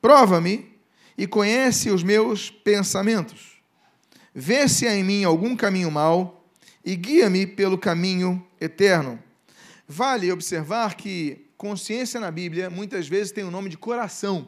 Prova-me 0.00 0.76
e 1.16 1.26
conhece 1.26 1.90
os 1.90 2.02
meus 2.02 2.50
pensamentos. 2.50 3.56
Vê 4.34 4.68
se 4.68 4.86
há 4.86 4.94
em 4.94 5.02
mim 5.02 5.24
algum 5.24 5.56
caminho 5.56 5.90
mau 5.90 6.45
e 6.86 6.94
guia-me 6.94 7.48
pelo 7.48 7.76
caminho 7.76 8.46
eterno. 8.60 9.20
Vale 9.88 10.30
observar 10.30 10.94
que 10.94 11.48
consciência 11.56 12.20
na 12.20 12.30
Bíblia 12.30 12.70
muitas 12.70 13.08
vezes 13.08 13.32
tem 13.32 13.42
o 13.42 13.50
nome 13.50 13.68
de 13.68 13.76
coração. 13.76 14.46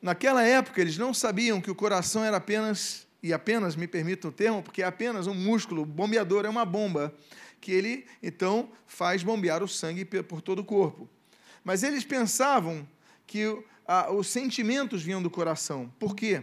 Naquela 0.00 0.42
época, 0.42 0.80
eles 0.80 0.96
não 0.96 1.12
sabiam 1.12 1.60
que 1.60 1.70
o 1.70 1.74
coração 1.74 2.24
era 2.24 2.38
apenas, 2.38 3.06
e 3.22 3.34
apenas 3.34 3.76
me 3.76 3.86
permitam 3.86 4.30
o 4.30 4.32
termo, 4.32 4.62
porque 4.62 4.80
é 4.80 4.86
apenas 4.86 5.26
um 5.26 5.34
músculo, 5.34 5.84
bombeador 5.84 6.46
é 6.46 6.48
uma 6.48 6.64
bomba, 6.64 7.14
que 7.60 7.70
ele 7.70 8.06
então 8.22 8.70
faz 8.86 9.22
bombear 9.22 9.62
o 9.62 9.68
sangue 9.68 10.06
por 10.06 10.40
todo 10.40 10.60
o 10.60 10.64
corpo. 10.64 11.06
Mas 11.62 11.82
eles 11.82 12.02
pensavam 12.02 12.88
que 13.26 13.44
os 14.14 14.28
sentimentos 14.28 15.02
vinham 15.02 15.22
do 15.22 15.28
coração. 15.28 15.92
Por 15.98 16.16
quê? 16.16 16.42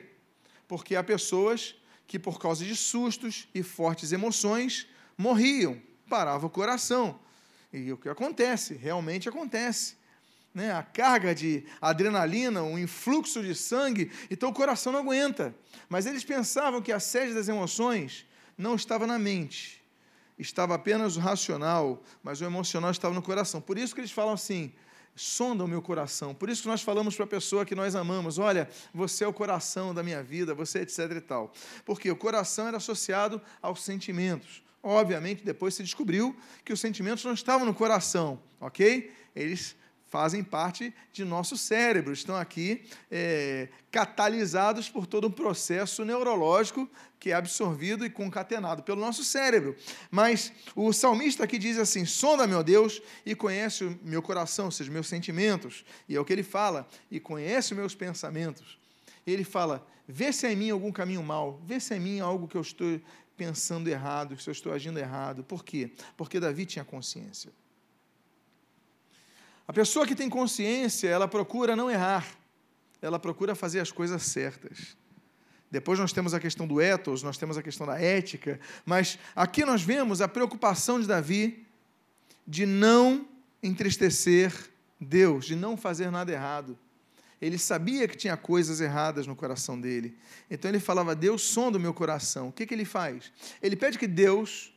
Porque 0.67 0.95
há 0.95 1.03
pessoas 1.03 1.75
que, 2.07 2.19
por 2.19 2.39
causa 2.39 2.63
de 2.63 2.75
sustos 2.75 3.47
e 3.53 3.63
fortes 3.63 4.11
emoções, 4.11 4.87
morriam, 5.17 5.81
parava 6.09 6.45
o 6.45 6.49
coração. 6.49 7.19
E 7.71 7.91
o 7.91 7.97
que 7.97 8.09
acontece? 8.09 8.75
Realmente 8.75 9.27
acontece. 9.27 9.95
Né? 10.53 10.71
A 10.71 10.83
carga 10.83 11.33
de 11.33 11.65
adrenalina, 11.81 12.61
um 12.61 12.77
influxo 12.77 13.41
de 13.41 13.55
sangue, 13.55 14.11
então 14.29 14.49
o 14.49 14.53
coração 14.53 14.93
não 14.93 14.99
aguenta. 14.99 15.55
Mas 15.89 16.05
eles 16.05 16.23
pensavam 16.23 16.81
que 16.81 16.91
a 16.91 16.99
sede 16.99 17.33
das 17.33 17.47
emoções 17.47 18.25
não 18.55 18.75
estava 18.75 19.07
na 19.07 19.17
mente, 19.17 19.83
estava 20.37 20.75
apenas 20.75 21.17
o 21.17 21.19
racional, 21.19 22.03
mas 22.21 22.41
o 22.41 22.45
emocional 22.45 22.91
estava 22.91 23.15
no 23.15 23.21
coração. 23.21 23.59
Por 23.59 23.77
isso 23.77 23.95
que 23.95 24.01
eles 24.01 24.11
falam 24.11 24.33
assim: 24.33 24.71
sonda 25.15 25.63
o 25.63 25.67
meu 25.67 25.81
coração. 25.81 26.33
Por 26.33 26.49
isso 26.49 26.63
que 26.63 26.67
nós 26.67 26.81
falamos 26.81 27.15
para 27.15 27.25
a 27.25 27.27
pessoa 27.27 27.65
que 27.65 27.75
nós 27.75 27.95
amamos: 27.95 28.37
olha, 28.37 28.69
você 28.93 29.23
é 29.23 29.27
o 29.27 29.33
coração 29.33 29.93
da 29.93 30.03
minha 30.03 30.23
vida, 30.23 30.53
você 30.53 30.79
é 30.79 30.81
etc 30.81 30.99
e 31.11 31.21
tal. 31.21 31.53
Porque 31.85 32.09
o 32.09 32.15
coração 32.15 32.67
era 32.67 32.77
associado 32.77 33.41
aos 33.61 33.83
sentimentos. 33.83 34.63
Obviamente, 34.81 35.45
depois 35.45 35.75
se 35.75 35.83
descobriu 35.83 36.35
que 36.65 36.73
os 36.73 36.79
sentimentos 36.79 37.23
não 37.23 37.33
estavam 37.33 37.65
no 37.65 37.73
coração, 37.73 38.41
ok? 38.59 39.11
Eles 39.33 39.75
fazem 40.13 40.43
parte 40.43 40.93
de 41.11 41.25
nosso 41.25 41.57
cérebro, 41.57 42.13
estão 42.13 42.35
aqui 42.35 42.83
é, 43.09 43.67
catalisados 43.89 44.87
por 44.87 45.07
todo 45.07 45.27
um 45.27 45.31
processo 45.31 46.05
neurológico 46.05 46.87
que 47.19 47.31
é 47.31 47.33
absorvido 47.33 48.05
e 48.05 48.11
concatenado 48.11 48.83
pelo 48.83 49.01
nosso 49.01 49.23
cérebro. 49.23 49.75
Mas 50.11 50.53
o 50.75 50.93
salmista 50.93 51.43
aqui 51.43 51.57
diz 51.57 51.79
assim: 51.79 52.05
sonda, 52.05 52.45
meu 52.45 52.63
Deus, 52.63 53.01
e 53.25 53.33
conhece 53.33 53.85
o 53.85 53.99
meu 54.03 54.21
coração, 54.21 54.65
ou 54.65 54.71
seja, 54.71 54.91
meus 54.91 55.07
sentimentos. 55.07 55.83
E 56.07 56.15
é 56.15 56.19
o 56.19 56.25
que 56.25 56.31
ele 56.31 56.43
fala, 56.43 56.87
e 57.09 57.19
conhece 57.19 57.73
os 57.73 57.77
meus 57.79 57.95
pensamentos. 57.95 58.77
Ele 59.25 59.43
fala: 59.43 59.83
vê 60.07 60.31
se 60.31 60.45
há 60.45 60.51
em 60.51 60.55
mim 60.55 60.69
algum 60.69 60.91
caminho 60.91 61.23
mau, 61.23 61.59
vê 61.65 61.79
se 61.79 61.91
há 61.91 61.97
em 61.97 61.99
mim 61.99 62.19
algo 62.19 62.47
que 62.47 62.55
eu 62.55 62.61
estou 62.61 63.01
pensando 63.35 63.87
errado, 63.87 64.39
se 64.39 64.47
eu 64.47 64.51
estou 64.51 64.73
agindo 64.73 64.99
errado. 64.99 65.43
Por 65.43 65.65
quê? 65.65 65.91
Porque 66.15 66.39
Davi 66.39 66.67
tinha 66.67 66.85
consciência. 66.85 67.51
A 69.67 69.71
pessoa 69.71 70.05
que 70.05 70.15
tem 70.15 70.29
consciência, 70.29 71.07
ela 71.07 71.27
procura 71.27 71.75
não 71.75 71.89
errar, 71.89 72.27
ela 73.01 73.17
procura 73.17 73.55
fazer 73.55 73.79
as 73.79 73.91
coisas 73.91 74.23
certas. 74.23 74.97
Depois 75.71 75.97
nós 75.97 76.13
temos 76.13 76.33
a 76.33 76.39
questão 76.39 76.67
do 76.67 76.79
ethos, 76.79 77.23
nós 77.23 77.37
temos 77.37 77.57
a 77.57 77.63
questão 77.63 77.87
da 77.87 77.99
ética, 77.99 78.59
mas 78.85 79.17
aqui 79.35 79.65
nós 79.65 79.81
vemos 79.81 80.21
a 80.21 80.27
preocupação 80.27 80.99
de 80.99 81.07
Davi 81.07 81.65
de 82.45 82.65
não 82.65 83.27
entristecer 83.61 84.53
Deus, 84.99 85.45
de 85.45 85.55
não 85.55 85.75
fazer 85.75 86.11
nada 86.11 86.31
errado. 86.31 86.77
Ele 87.41 87.57
sabia 87.57 88.07
que 88.07 88.15
tinha 88.15 88.37
coisas 88.37 88.79
erradas 88.79 89.25
no 89.25 89.35
coração 89.35 89.79
dele. 89.79 90.17
Então 90.49 90.69
ele 90.69 90.79
falava: 90.79 91.15
Deus, 91.15 91.41
sonda 91.41 91.77
o 91.77 91.81
meu 91.81 91.93
coração. 91.93 92.49
O 92.49 92.51
que, 92.51 92.65
que 92.65 92.73
ele 92.73 92.85
faz? 92.85 93.31
Ele 93.61 93.75
pede 93.75 93.97
que 93.97 94.07
Deus 94.07 94.73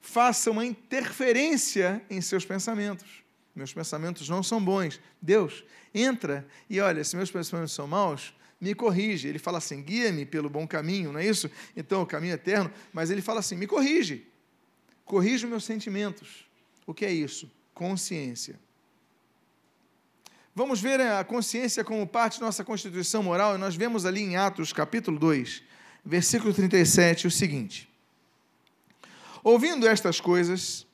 faça 0.00 0.50
uma 0.50 0.64
interferência 0.64 2.02
em 2.10 2.20
seus 2.20 2.44
pensamentos 2.44 3.27
meus 3.58 3.72
pensamentos 3.72 4.28
não 4.28 4.42
são 4.42 4.62
bons. 4.62 5.00
Deus, 5.20 5.64
entra 5.94 6.46
e 6.70 6.80
olha, 6.80 7.04
se 7.04 7.16
meus 7.16 7.30
pensamentos 7.30 7.74
são 7.74 7.86
maus, 7.86 8.34
me 8.60 8.74
corrige. 8.74 9.28
Ele 9.28 9.38
fala 9.38 9.58
assim: 9.58 9.82
guia-me 9.82 10.24
pelo 10.24 10.48
bom 10.48 10.66
caminho, 10.66 11.12
não 11.12 11.20
é 11.20 11.26
isso? 11.26 11.50
Então, 11.76 12.02
o 12.02 12.06
caminho 12.06 12.34
eterno. 12.34 12.70
Mas 12.92 13.10
ele 13.10 13.20
fala 13.20 13.40
assim: 13.40 13.56
me 13.56 13.66
corrige. 13.66 14.26
Corrige 15.04 15.46
meus 15.46 15.64
sentimentos. 15.64 16.46
O 16.86 16.94
que 16.94 17.04
é 17.04 17.12
isso? 17.12 17.50
Consciência. 17.74 18.58
Vamos 20.54 20.80
ver 20.80 21.00
a 21.00 21.22
consciência 21.22 21.84
como 21.84 22.04
parte 22.06 22.40
da 22.40 22.46
nossa 22.46 22.64
constituição 22.64 23.22
moral, 23.22 23.54
e 23.54 23.58
nós 23.58 23.76
vemos 23.76 24.04
ali 24.04 24.22
em 24.22 24.36
Atos, 24.36 24.72
capítulo 24.72 25.16
2, 25.16 25.62
versículo 26.04 26.52
37, 26.52 27.28
o 27.28 27.30
seguinte: 27.30 27.88
Ouvindo 29.44 29.86
estas 29.86 30.20
coisas, 30.20 30.87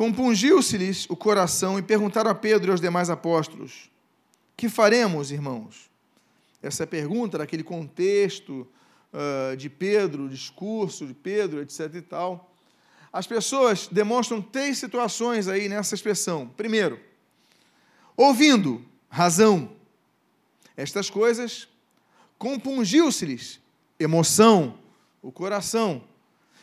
Compungiu-se-lhes 0.00 1.04
o 1.10 1.14
coração 1.14 1.78
e 1.78 1.82
perguntaram 1.82 2.30
a 2.30 2.34
Pedro 2.34 2.70
e 2.70 2.72
aos 2.72 2.80
demais 2.80 3.10
apóstolos: 3.10 3.90
Que 4.56 4.66
faremos, 4.66 5.30
irmãos? 5.30 5.90
Essa 6.62 6.86
pergunta, 6.86 7.36
naquele 7.36 7.62
contexto 7.62 8.66
uh, 9.12 9.54
de 9.58 9.68
Pedro, 9.68 10.26
discurso 10.26 11.06
de 11.06 11.12
Pedro, 11.12 11.60
etc. 11.60 11.96
e 11.96 12.00
tal. 12.00 12.50
as 13.12 13.26
pessoas 13.26 13.88
demonstram 13.92 14.40
três 14.40 14.78
situações 14.78 15.48
aí 15.48 15.68
nessa 15.68 15.94
expressão. 15.94 16.48
Primeiro, 16.56 16.98
ouvindo, 18.16 18.82
razão. 19.06 19.70
Estas 20.78 21.10
coisas 21.10 21.68
compungiu-se-lhes 22.38 23.60
emoção, 23.98 24.78
o 25.20 25.30
coração. 25.30 26.02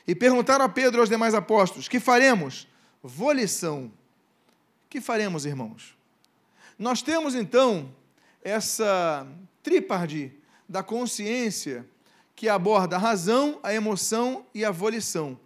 E 0.07 0.15
perguntaram 0.15 0.65
a 0.65 0.69
Pedro 0.69 0.97
e 0.97 1.01
aos 1.01 1.09
demais 1.09 1.35
apóstolos: 1.35 1.87
Que 1.87 1.99
faremos? 1.99 2.67
Volição. 3.07 3.89
Que 4.89 4.99
faremos, 4.99 5.45
irmãos? 5.45 5.97
Nós 6.77 7.01
temos 7.01 7.35
então 7.35 7.89
essa 8.43 9.25
trípade 9.63 10.33
da 10.67 10.83
consciência 10.83 11.87
que 12.35 12.49
aborda 12.49 12.97
a 12.97 12.99
razão, 12.99 13.59
a 13.63 13.73
emoção 13.73 14.45
e 14.53 14.65
a 14.65 14.71
volição. 14.71 15.39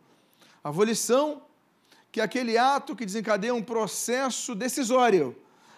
A 0.63 0.71
volição, 0.71 1.43
que 2.11 2.19
é 2.19 2.23
aquele 2.23 2.57
ato 2.57 2.95
que 2.95 3.05
desencadeia 3.05 3.53
um 3.53 3.61
processo 3.61 4.55
decisório. 4.55 5.35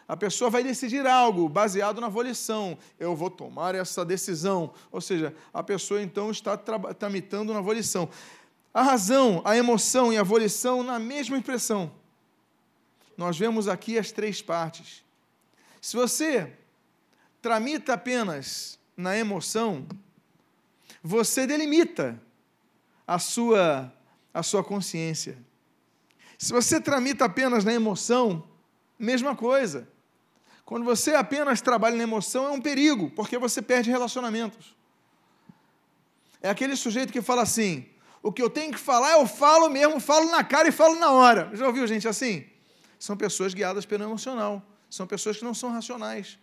A 0.08 0.16
pessoa 0.16 0.50
vai 0.50 0.64
decidir 0.64 1.06
algo 1.06 1.50
baseado 1.50 2.00
na 2.00 2.08
volição. 2.08 2.78
Eu 2.98 3.14
vou 3.14 3.30
tomar 3.30 3.76
essa 3.76 4.06
decisão. 4.06 4.74
Ou 4.90 5.02
seja, 5.02 5.36
a 5.54 5.62
pessoa 5.62 6.02
então 6.02 6.32
está 6.32 6.58
tramitando 6.58 7.54
na 7.54 7.62
volição. 7.62 8.10
A 8.74 8.82
razão, 8.82 9.42
a 9.46 9.56
emoção 9.56 10.12
e 10.12 10.18
a 10.18 10.24
volição 10.24 10.82
na 10.82 10.98
mesma 10.98 11.38
expressão. 11.38 11.92
Nós 13.16 13.38
vemos 13.38 13.68
aqui 13.68 14.00
as 14.00 14.12
três 14.12 14.42
partes. 14.42 15.04
Se 15.80 15.96
você 15.96 16.52
tramita 17.42 17.94
apenas 17.94 18.80
na 18.98 19.16
emoção, 19.16 19.86
você 21.04 21.46
delimita 21.46 22.20
a 23.06 23.20
sua, 23.20 23.94
a 24.34 24.42
sua 24.42 24.64
consciência. 24.64 25.38
Se 26.38 26.52
você 26.52 26.82
tramita 26.82 27.26
apenas 27.26 27.64
na 27.64 27.74
emoção, 27.74 28.48
mesma 28.98 29.36
coisa. 29.36 29.88
Quando 30.66 30.86
você 30.86 31.14
apenas 31.14 31.62
trabalha 31.62 31.96
na 31.96 32.04
emoção, 32.04 32.48
é 32.48 32.52
um 32.52 32.62
perigo, 32.62 33.12
porque 33.12 33.38
você 33.38 33.62
perde 33.62 33.92
relacionamentos. 33.92 34.76
É 36.42 36.50
aquele 36.50 36.76
sujeito 36.76 37.14
que 37.14 37.22
fala 37.22 37.44
assim: 37.44 37.86
o 38.24 38.32
que 38.32 38.42
eu 38.42 38.50
tenho 38.50 38.72
que 38.72 38.80
falar, 38.80 39.12
eu 39.20 39.28
falo 39.28 39.70
mesmo, 39.70 40.00
falo 40.00 40.32
na 40.32 40.44
cara 40.44 40.68
e 40.68 40.72
falo 40.72 40.96
na 40.96 41.12
hora. 41.12 41.52
Já 41.54 41.68
ouviu 41.68 41.86
gente 41.86 42.08
assim? 42.08 42.46
São 42.98 43.16
pessoas 43.16 43.54
guiadas 43.54 43.86
pelo 43.86 44.04
emocional. 44.04 44.64
São 44.90 45.06
pessoas 45.06 45.38
que 45.38 45.44
não 45.44 45.54
são 45.54 45.72
racionais. 45.72 46.40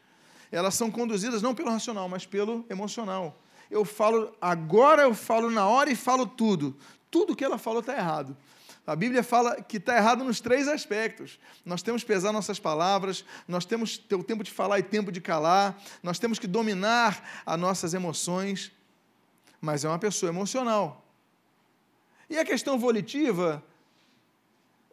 Elas 0.53 0.75
são 0.75 0.91
conduzidas 0.91 1.43
não 1.43 1.55
pelo 1.55 1.71
racional, 1.71 2.09
mas 2.09 2.25
pelo 2.25 2.65
emocional 2.71 3.37
eu 3.71 3.85
falo, 3.85 4.37
agora 4.41 5.03
eu 5.03 5.15
falo 5.15 5.51
na 5.51 5.67
hora 5.67 5.91
e 5.91 5.95
falo 5.95 6.27
tudo. 6.27 6.77
Tudo 7.11 7.37
que 7.37 7.45
ela 7.45 7.57
falou 7.57 7.81
está 7.81 7.97
errado. 7.97 8.37
A 8.87 8.97
Bíblia 8.97 9.23
fala 9.23 9.63
que 9.63 9.77
está 9.77 9.97
errado 9.97 10.25
nos 10.25 10.41
três 10.41 10.67
aspectos. 10.67 11.39
Nós 11.65 11.81
temos 11.81 12.03
que 12.03 12.09
pesar 12.09 12.33
nossas 12.33 12.59
palavras, 12.59 13.25
nós 13.47 13.65
temos 13.65 13.97
que 13.97 14.05
ter 14.05 14.17
o 14.17 14.25
tempo 14.25 14.43
de 14.43 14.51
falar 14.51 14.81
e 14.81 14.83
tempo 14.83 15.13
de 15.13 15.21
calar, 15.21 15.81
nós 16.03 16.19
temos 16.19 16.39
que 16.39 16.49
dominar 16.49 17.43
as 17.47 17.61
nossas 17.61 17.95
emoções. 17.95 18.73
Mas 19.61 19.85
é 19.85 19.89
uma 19.89 19.99
pessoa 19.99 20.31
emocional. 20.31 21.07
E 22.31 22.39
a 22.39 22.45
questão 22.45 22.79
volitiva, 22.79 23.63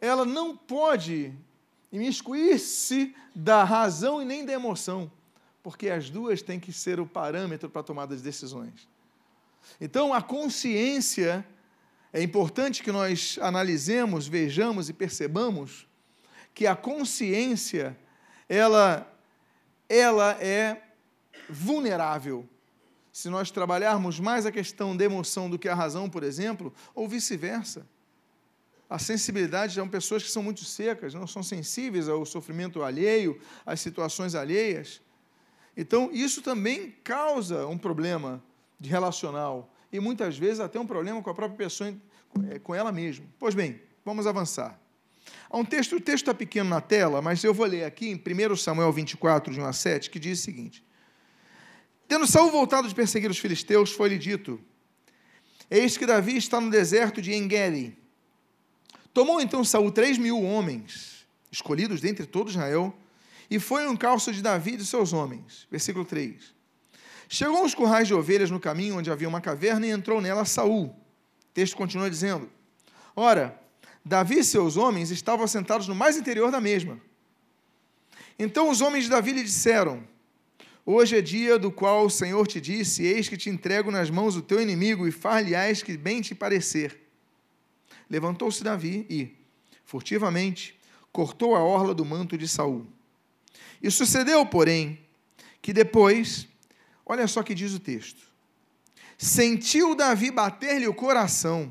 ela 0.00 0.26
não 0.26 0.54
pode 0.54 1.32
imiscuir-se 1.90 3.14
da 3.34 3.64
razão 3.64 4.20
e 4.20 4.24
nem 4.26 4.44
da 4.44 4.52
emoção 4.52 5.10
porque 5.68 5.90
as 5.90 6.08
duas 6.08 6.40
têm 6.40 6.58
que 6.58 6.72
ser 6.72 6.98
o 6.98 7.06
parâmetro 7.06 7.68
para 7.68 7.82
a 7.82 7.84
tomada 7.84 8.16
de 8.16 8.22
decisões. 8.22 8.88
Então, 9.78 10.14
a 10.14 10.22
consciência, 10.22 11.46
é 12.10 12.22
importante 12.22 12.82
que 12.82 12.90
nós 12.90 13.38
analisemos, 13.42 14.26
vejamos 14.26 14.88
e 14.88 14.94
percebamos 14.94 15.86
que 16.54 16.66
a 16.66 16.74
consciência, 16.74 17.94
ela, 18.48 19.06
ela 19.90 20.42
é 20.42 20.82
vulnerável. 21.50 22.48
Se 23.18 23.28
nós 23.28 23.50
trabalharmos 23.50 24.20
mais 24.20 24.46
a 24.46 24.52
questão 24.52 24.96
da 24.96 25.04
emoção 25.04 25.50
do 25.50 25.58
que 25.58 25.68
a 25.68 25.74
razão, 25.74 26.08
por 26.08 26.22
exemplo, 26.22 26.72
ou 26.94 27.08
vice-versa. 27.08 27.84
A 28.88 28.96
sensibilidade 28.96 29.74
são 29.74 29.88
pessoas 29.88 30.22
que 30.22 30.30
são 30.30 30.40
muito 30.40 30.64
secas, 30.64 31.14
não 31.14 31.26
são 31.26 31.42
sensíveis 31.42 32.08
ao 32.08 32.24
sofrimento 32.24 32.80
alheio, 32.80 33.40
às 33.66 33.80
situações 33.80 34.36
alheias. 34.36 35.02
Então, 35.76 36.10
isso 36.12 36.42
também 36.42 36.94
causa 37.02 37.66
um 37.66 37.76
problema 37.76 38.40
de 38.78 38.88
relacional 38.88 39.68
e 39.92 39.98
muitas 39.98 40.38
vezes 40.38 40.60
até 40.60 40.78
um 40.78 40.86
problema 40.86 41.20
com 41.20 41.28
a 41.28 41.34
própria 41.34 41.58
pessoa, 41.58 41.92
é, 42.52 42.60
com 42.60 42.72
ela 42.72 42.92
mesma. 42.92 43.26
Pois 43.36 43.52
bem, 43.52 43.82
vamos 44.04 44.28
avançar. 44.28 44.78
Há 45.50 45.58
um 45.58 45.64
texto, 45.64 45.96
o 45.96 46.00
texto 46.00 46.22
está 46.22 46.34
pequeno 46.34 46.70
na 46.70 46.80
tela, 46.80 47.20
mas 47.20 47.42
eu 47.42 47.52
vou 47.52 47.66
ler 47.66 47.82
aqui 47.82 48.10
em 48.10 48.14
1 48.14 48.54
Samuel 48.54 48.92
24, 48.92 49.52
de 49.52 49.60
1 49.60 49.64
a 49.64 49.72
7, 49.72 50.08
que 50.08 50.20
diz 50.20 50.38
o 50.38 50.42
seguinte: 50.44 50.86
Tendo 52.08 52.26
Saul 52.26 52.50
voltado 52.50 52.88
de 52.88 52.94
perseguir 52.94 53.30
os 53.30 53.38
filisteus, 53.38 53.92
foi-lhe 53.92 54.16
dito: 54.16 54.58
Eis 55.70 55.98
que 55.98 56.06
Davi 56.06 56.38
está 56.38 56.58
no 56.58 56.70
deserto 56.70 57.20
de 57.20 57.34
Engedi. 57.34 57.94
Tomou 59.12 59.40
então 59.40 59.62
Saul 59.62 59.92
três 59.92 60.16
mil 60.16 60.42
homens, 60.42 61.26
escolhidos 61.52 62.00
dentre 62.00 62.24
todo 62.24 62.48
Israel, 62.48 62.96
e 63.50 63.58
foi 63.58 63.86
um 63.86 63.96
calço 63.96 64.32
de 64.32 64.40
Davi 64.40 64.72
e 64.72 64.76
de 64.78 64.86
seus 64.86 65.12
homens. 65.12 65.66
Versículo 65.70 66.04
3. 66.04 66.54
Chegou 67.28 67.58
aos 67.58 67.74
currais 67.74 68.08
de 68.08 68.14
ovelhas 68.14 68.50
no 68.50 68.58
caminho 68.58 68.96
onde 68.96 69.10
havia 69.10 69.28
uma 69.28 69.40
caverna 69.40 69.86
e 69.86 69.90
entrou 69.90 70.20
nela 70.20 70.46
Saul. 70.46 70.86
O 70.86 70.94
texto 71.52 71.76
continua 71.76 72.08
dizendo: 72.08 72.50
Ora, 73.14 73.60
Davi 74.02 74.38
e 74.38 74.44
seus 74.44 74.78
homens 74.78 75.10
estavam 75.10 75.44
assentados 75.44 75.86
no 75.86 75.94
mais 75.94 76.16
interior 76.16 76.50
da 76.50 76.60
mesma. 76.60 76.98
Então 78.38 78.70
os 78.70 78.80
homens 78.80 79.04
de 79.04 79.10
Davi 79.10 79.32
lhe 79.32 79.42
disseram: 79.42 80.02
Hoje 80.90 81.18
é 81.18 81.20
dia 81.20 81.58
do 81.58 81.70
qual 81.70 82.06
o 82.06 82.10
Senhor 82.10 82.46
te 82.46 82.58
disse: 82.62 83.02
Eis 83.02 83.28
que 83.28 83.36
te 83.36 83.50
entrego 83.50 83.90
nas 83.90 84.08
mãos 84.08 84.36
o 84.36 84.40
teu 84.40 84.58
inimigo 84.58 85.06
e 85.06 85.12
far-lhe-ás 85.12 85.82
que 85.82 85.98
bem 85.98 86.22
te 86.22 86.34
parecer. 86.34 86.98
Levantou-se 88.08 88.64
Davi 88.64 89.04
e, 89.10 89.36
furtivamente, 89.84 90.80
cortou 91.12 91.54
a 91.54 91.62
orla 91.62 91.94
do 91.94 92.06
manto 92.06 92.38
de 92.38 92.48
Saul. 92.48 92.86
E 93.82 93.90
sucedeu, 93.90 94.46
porém, 94.46 94.98
que 95.60 95.74
depois, 95.74 96.48
olha 97.04 97.28
só 97.28 97.42
que 97.42 97.54
diz 97.54 97.74
o 97.74 97.78
texto: 97.78 98.22
sentiu 99.18 99.94
Davi 99.94 100.30
bater-lhe 100.30 100.88
o 100.88 100.94
coração 100.94 101.70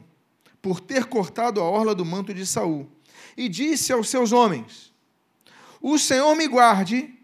por 0.62 0.80
ter 0.80 1.06
cortado 1.06 1.60
a 1.60 1.64
orla 1.64 1.96
do 1.96 2.06
manto 2.06 2.36
de 2.36 2.46
Saul, 2.46 2.88
e 3.36 3.50
disse 3.50 3.92
aos 3.92 4.10
seus 4.10 4.32
homens: 4.32 4.94
O 5.82 5.98
Senhor 5.98 6.36
me 6.36 6.48
guarde 6.48 7.17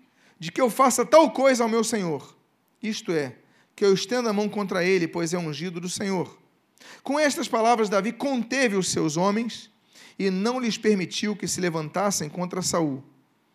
de 0.43 0.51
que 0.51 0.59
eu 0.59 0.69
faça 0.69 1.05
tal 1.05 1.31
coisa 1.31 1.63
ao 1.63 1.69
meu 1.69 1.85
senhor, 1.85 2.35
isto 2.81 3.13
é, 3.13 3.37
que 3.73 3.85
eu 3.85 3.93
estenda 3.93 4.29
a 4.29 4.33
mão 4.33 4.49
contra 4.49 4.83
ele, 4.83 5.07
pois 5.07 5.33
é 5.33 5.37
ungido 5.37 5.79
do 5.79 5.87
Senhor. 5.87 6.37
Com 7.01 7.17
estas 7.17 7.47
palavras, 7.47 7.87
Davi 7.87 8.11
conteve 8.11 8.75
os 8.75 8.91
seus 8.91 9.15
homens 9.15 9.71
e 10.19 10.29
não 10.29 10.59
lhes 10.59 10.77
permitiu 10.77 11.33
que 11.33 11.47
se 11.47 11.61
levantassem 11.61 12.27
contra 12.27 12.61
Saul. 12.61 13.01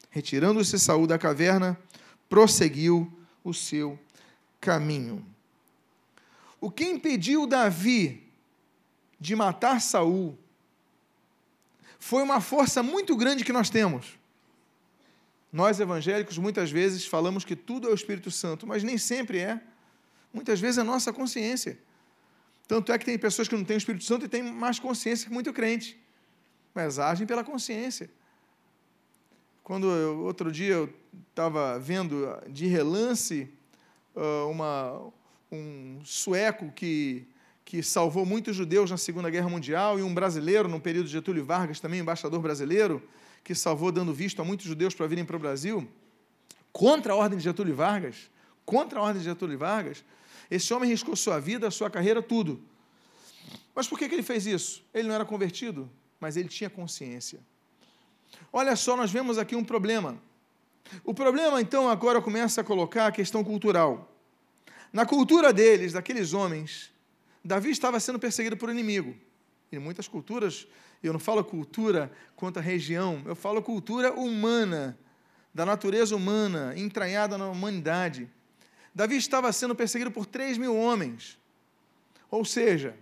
Retirando-se 0.09 0.79
Saul 0.79 1.07
da 1.07 1.19
caverna, 1.19 1.79
prosseguiu 2.27 3.13
o 3.45 3.53
seu 3.53 3.99
caminho. 4.59 5.23
O 6.59 6.71
que 6.71 6.85
impediu 6.85 7.47
Davi 7.47 8.27
de 9.21 9.37
matar 9.37 9.83
Saul 9.83 10.39
foi 11.99 12.23
uma 12.23 12.41
força 12.41 12.83
muito 12.83 13.15
grande 13.15 13.45
que 13.45 13.53
nós 13.53 13.69
temos. 13.69 14.19
Nós 15.53 15.81
evangélicos 15.81 16.37
muitas 16.37 16.71
vezes 16.71 17.07
falamos 17.07 17.45
que 17.45 17.57
tudo 17.57 17.89
é 17.89 17.91
o 17.91 17.95
Espírito 17.95 18.31
Santo, 18.31 18.67
mas 18.67 18.83
nem 18.83 18.99
sempre 18.99 19.39
é. 19.39 19.61
Muitas 20.33 20.61
vezes 20.61 20.79
é 20.79 20.83
nossa 20.83 21.13
consciência. 21.13 21.79
Tanto 22.67 22.93
é 22.93 22.99
que 22.99 23.07
tem 23.07 23.19
pessoas 23.19 23.49
que 23.49 23.57
não 23.57 23.65
têm 23.65 23.77
o 23.77 23.79
Espírito 23.79 24.05
Santo 24.05 24.27
e 24.27 24.29
têm 24.29 24.43
mais 24.43 24.79
consciência 24.79 25.27
que 25.27 25.33
muito 25.33 25.53
crente, 25.55 25.99
mas 26.75 26.99
agem 26.99 27.27
pela 27.27 27.43
consciência. 27.43 28.11
Quando 29.65 29.87
eu, 29.87 30.21
outro 30.21 30.53
dia 30.53 30.75
eu 30.75 30.95
estava 31.31 31.79
vendo 31.79 32.27
de 32.49 32.67
relance 32.67 33.49
uh, 34.15 34.51
uma, 34.51 35.11
um 35.51 36.01
sueco 36.05 36.71
que, 36.73 37.27
que 37.65 37.83
salvou 37.83 38.27
muitos 38.27 38.55
judeus 38.55 38.91
na 38.91 38.99
Segunda 38.99 39.31
Guerra 39.31 39.49
Mundial 39.49 39.99
e 39.99 40.03
um 40.03 40.13
brasileiro, 40.13 40.69
no 40.69 40.79
período 40.79 41.07
de 41.07 41.13
Getúlio 41.13 41.45
Vargas, 41.45 41.81
também 41.81 42.01
embaixador 42.01 42.41
brasileiro, 42.41 43.03
que 43.43 43.55
salvou 43.55 43.91
dando 43.91 44.13
visto 44.13 44.41
a 44.41 44.45
muitos 44.45 44.67
judeus 44.67 44.95
para 44.95 45.07
virem 45.07 45.25
para 45.25 45.37
o 45.37 45.39
Brasil, 45.39 45.89
contra 46.73 47.13
a 47.13 47.17
ordem 47.17 47.39
de 47.39 47.45
Getúlio 47.45 47.75
Vargas, 47.75 48.31
contra 48.65 49.01
a 49.01 49.03
ordem 49.03 49.23
de 49.23 49.29
Getúlio 49.29 49.59
Vargas, 49.59 50.05
esse 50.51 50.73
homem 50.73 50.89
riscou 50.91 51.17
sua 51.17 51.39
vida, 51.39 51.71
sua 51.71 51.91
carreira, 51.91 52.23
tudo. 52.23 52.63
Mas 53.75 53.87
por 53.87 53.99
que, 53.99 54.09
que 54.09 54.15
ele 54.15 54.23
fez 54.23 54.47
isso? 54.47 54.83
Ele 54.93 55.09
não 55.09 55.15
era 55.15 55.25
convertido, 55.25 55.91
mas 56.19 56.37
ele 56.37 56.49
tinha 56.49 56.69
consciência. 56.69 57.41
Olha 58.53 58.75
só, 58.77 58.97
nós 58.97 59.11
vemos 59.11 59.39
aqui 59.39 59.55
um 59.55 59.65
problema. 59.65 60.21
O 61.05 61.13
problema, 61.13 61.61
então, 61.61 61.89
agora 61.89 62.21
começa 62.21 62.61
a 62.61 62.65
colocar 62.65 63.07
a 63.07 63.13
questão 63.13 63.45
cultural. 63.45 64.11
Na 64.93 65.05
cultura 65.05 65.53
deles, 65.53 65.93
daqueles 65.93 66.33
homens, 66.33 66.91
Davi 67.45 67.71
estava 67.71 68.01
sendo 68.01 68.19
perseguido 68.19 68.57
por 68.57 68.71
inimigo. 68.71 69.15
Em 69.71 69.79
muitas 69.79 70.09
culturas, 70.09 70.67
eu 71.07 71.13
não 71.13 71.21
falo 71.21 71.45
cultura 71.45 72.11
quanto 72.35 72.59
a 72.59 72.63
região, 72.63 73.23
eu 73.25 73.37
falo 73.37 73.63
cultura 73.63 74.13
humana, 74.13 74.99
da 75.55 75.65
natureza 75.65 76.15
humana, 76.15 76.75
entranhada 76.77 77.39
na 77.39 77.49
humanidade. 77.49 78.29
Davi 78.95 79.17
estava 79.17 79.53
sendo 79.53 79.75
perseguido 79.75 80.11
por 80.11 80.27
3 80.27 80.59
mil 80.59 80.77
homens. 80.77 81.39
Ou 82.31 82.45
seja, 82.45 82.97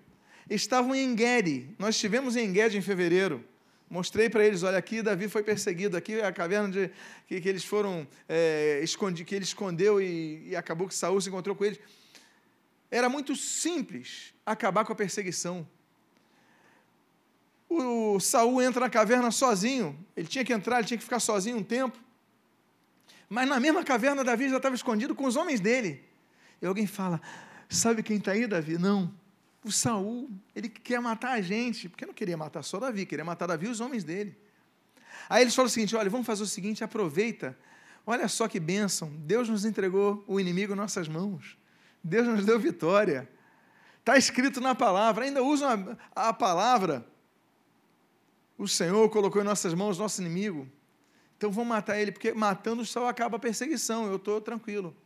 estavam 0.49 0.95
em 0.95 1.05
Engedi. 1.05 1.71
Nós 1.79 1.95
estivemos 1.95 2.37
em 2.37 2.47
Engedi 2.47 2.79
em 2.79 2.83
fevereiro. 2.83 3.45
Mostrei 3.89 4.29
para 4.29 4.45
eles, 4.45 4.63
olha 4.63 4.79
aqui, 4.79 5.01
Davi 5.01 5.29
foi 5.29 5.45
perseguido, 5.45 5.97
aqui 5.97 6.15
é 6.15 6.27
a 6.27 6.33
caverna 6.33 6.69
de, 6.69 6.91
que, 7.29 7.41
que 7.41 7.49
eles 7.49 7.65
foram, 7.65 8.07
é, 8.29 8.81
escondi, 8.83 9.25
que 9.25 9.33
ele 9.33 9.45
escondeu 9.45 10.01
e, 10.01 10.49
e 10.49 10.57
acabou 10.57 10.89
que 10.89 10.95
Saul 10.95 11.21
se 11.21 11.29
encontrou 11.29 11.55
com 11.55 11.65
eles. 11.65 11.79
Era 12.91 13.09
muito 13.09 13.37
simples 13.37 14.35
acabar 14.45 14.85
com 14.85 14.93
a 14.93 14.97
perseguição. 14.97 15.67
O 17.69 18.21
Saul 18.21 18.63
entra 18.63 18.81
na 18.81 18.91
caverna 18.91 19.31
sozinho. 19.31 19.99
Ele 20.17 20.27
tinha 20.27 20.45
que 20.45 20.53
entrar, 20.53 20.79
ele 20.79 20.87
tinha 20.87 20.99
que 20.99 21.05
ficar 21.05 21.21
sozinho 21.21 21.57
um 21.57 21.63
tempo. 21.63 21.99
Mas 23.29 23.49
na 23.49 23.59
mesma 23.59 23.83
caverna, 23.83 24.23
Davi 24.23 24.49
já 24.49 24.57
estava 24.57 24.75
escondido 24.75 25.15
com 25.15 25.27
os 25.27 25.37
homens 25.37 25.61
dele. 25.61 26.05
E 26.63 26.67
alguém 26.67 26.87
fala: 26.87 27.21
Sabe 27.69 28.03
quem 28.03 28.19
está 28.19 28.33
aí, 28.33 28.47
Davi? 28.47 28.79
Não. 28.79 29.13
O 29.65 29.73
Saul, 29.73 30.31
ele 30.55 30.69
quer 30.69 31.01
matar 31.01 31.33
a 31.33 31.41
gente, 31.41 31.89
porque 31.89 32.07
não 32.07 32.15
queria 32.15 32.37
matar 32.37 32.63
só 32.63 32.79
Davi, 32.79 33.05
queria 33.05 33.25
matar 33.25 33.49
Davi 33.49 33.67
e 33.67 33.69
os 33.69 33.81
homens 33.81 34.05
dele. 34.05 34.37
Aí 35.29 35.43
eles 35.43 35.55
falam 35.55 35.67
o 35.67 35.71
seguinte: 35.71 35.97
olha, 35.97 36.09
vamos 36.09 36.27
fazer 36.27 36.45
o 36.45 36.47
seguinte, 36.47 36.85
aproveita. 36.85 37.59
Olha 38.07 38.29
só 38.29 38.47
que 38.47 38.61
bênção. 38.61 39.11
Deus 39.19 39.49
nos 39.49 39.65
entregou 39.65 40.23
o 40.29 40.39
inimigo 40.39 40.73
em 40.73 40.77
nossas 40.77 41.09
mãos. 41.09 41.59
Deus 42.03 42.29
nos 42.29 42.47
deu 42.47 42.61
vitória. 42.61 43.29
Está 43.99 44.17
escrito 44.17 44.61
na 44.61 44.77
palavra, 44.77 45.25
ainda 45.25 45.43
usam 45.43 45.99
a, 46.15 46.29
a 46.29 46.33
palavra. 46.33 47.05
O 48.59 48.67
Senhor 48.67 49.09
colocou 49.11 49.43
em 49.43 49.45
nossas 49.45 49.75
mãos 49.75 49.99
nosso 49.99 50.21
inimigo. 50.21 50.67
Então 51.37 51.51
vamos 51.51 51.69
matar 51.69 52.01
ele, 52.01 52.11
porque 52.11 52.33
matando 52.33 52.85
só 52.85 53.09
acaba 53.09 53.37
a 53.37 53.41
perseguição. 53.41 54.07
Eu 54.07 54.17
estou 54.17 54.41
tranquilo. 54.41 54.97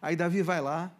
Aí 0.00 0.14
Davi 0.14 0.42
vai 0.42 0.60
lá, 0.60 0.92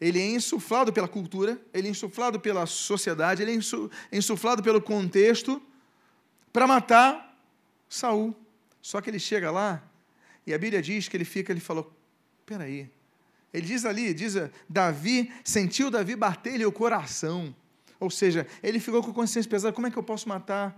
ele 0.00 0.20
é 0.20 0.26
insuflado 0.26 0.92
pela 0.92 1.08
cultura, 1.08 1.60
ele 1.72 1.88
é 1.88 1.90
insuflado 1.90 2.38
pela 2.38 2.66
sociedade, 2.66 3.42
ele 3.42 3.52
é 3.52 4.16
insuflado 4.16 4.62
pelo 4.62 4.80
contexto 4.80 5.60
para 6.52 6.66
matar 6.66 7.38
Saul. 7.88 8.34
Só 8.82 9.00
que 9.00 9.08
ele 9.08 9.18
chega 9.18 9.50
lá 9.50 9.82
e 10.46 10.52
a 10.52 10.58
Bíblia 10.58 10.82
diz 10.82 11.08
que 11.08 11.16
ele 11.16 11.24
fica, 11.24 11.52
ele 11.52 11.60
falou: 11.60 11.92
"Peraí". 12.44 12.90
Ele 13.52 13.66
diz 13.66 13.86
ali, 13.86 14.12
diz 14.12 14.34
Davi, 14.68 15.32
sentiu 15.42 15.90
Davi 15.90 16.14
bater-lhe 16.14 16.66
o 16.66 16.72
coração. 16.72 17.54
Ou 17.98 18.10
seja, 18.10 18.46
ele 18.62 18.78
ficou 18.78 19.02
com 19.02 19.10
a 19.10 19.14
consciência 19.14 19.50
pesada, 19.50 19.72
como 19.72 19.86
é 19.86 19.90
que 19.90 19.96
eu 19.96 20.02
posso 20.02 20.28
matar 20.28 20.76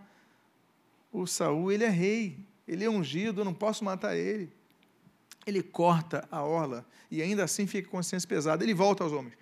o 1.13 1.27
Saul? 1.27 1.73
Ele 1.73 1.85
é 1.85 1.89
rei, 1.89 2.39
ele 2.67 2.85
é 2.85 2.91
ungido, 2.91 3.41
eu 3.41 3.45
não 3.45 3.55
posso 3.55 3.85
matar 3.85 4.17
ele 4.17 4.53
ele 5.49 5.63
corta 5.63 6.29
a 6.31 6.43
orla 6.43 6.87
e 7.11 7.23
ainda 7.23 7.43
assim 7.45 7.67
fica 7.67 7.89
com 7.89 7.97
a 7.97 8.01
consciência 8.01 8.29
pesada. 8.29 8.63
Ele 8.63 8.75
volta 8.75 9.03
aos 9.03 9.13
homens. 9.13 9.35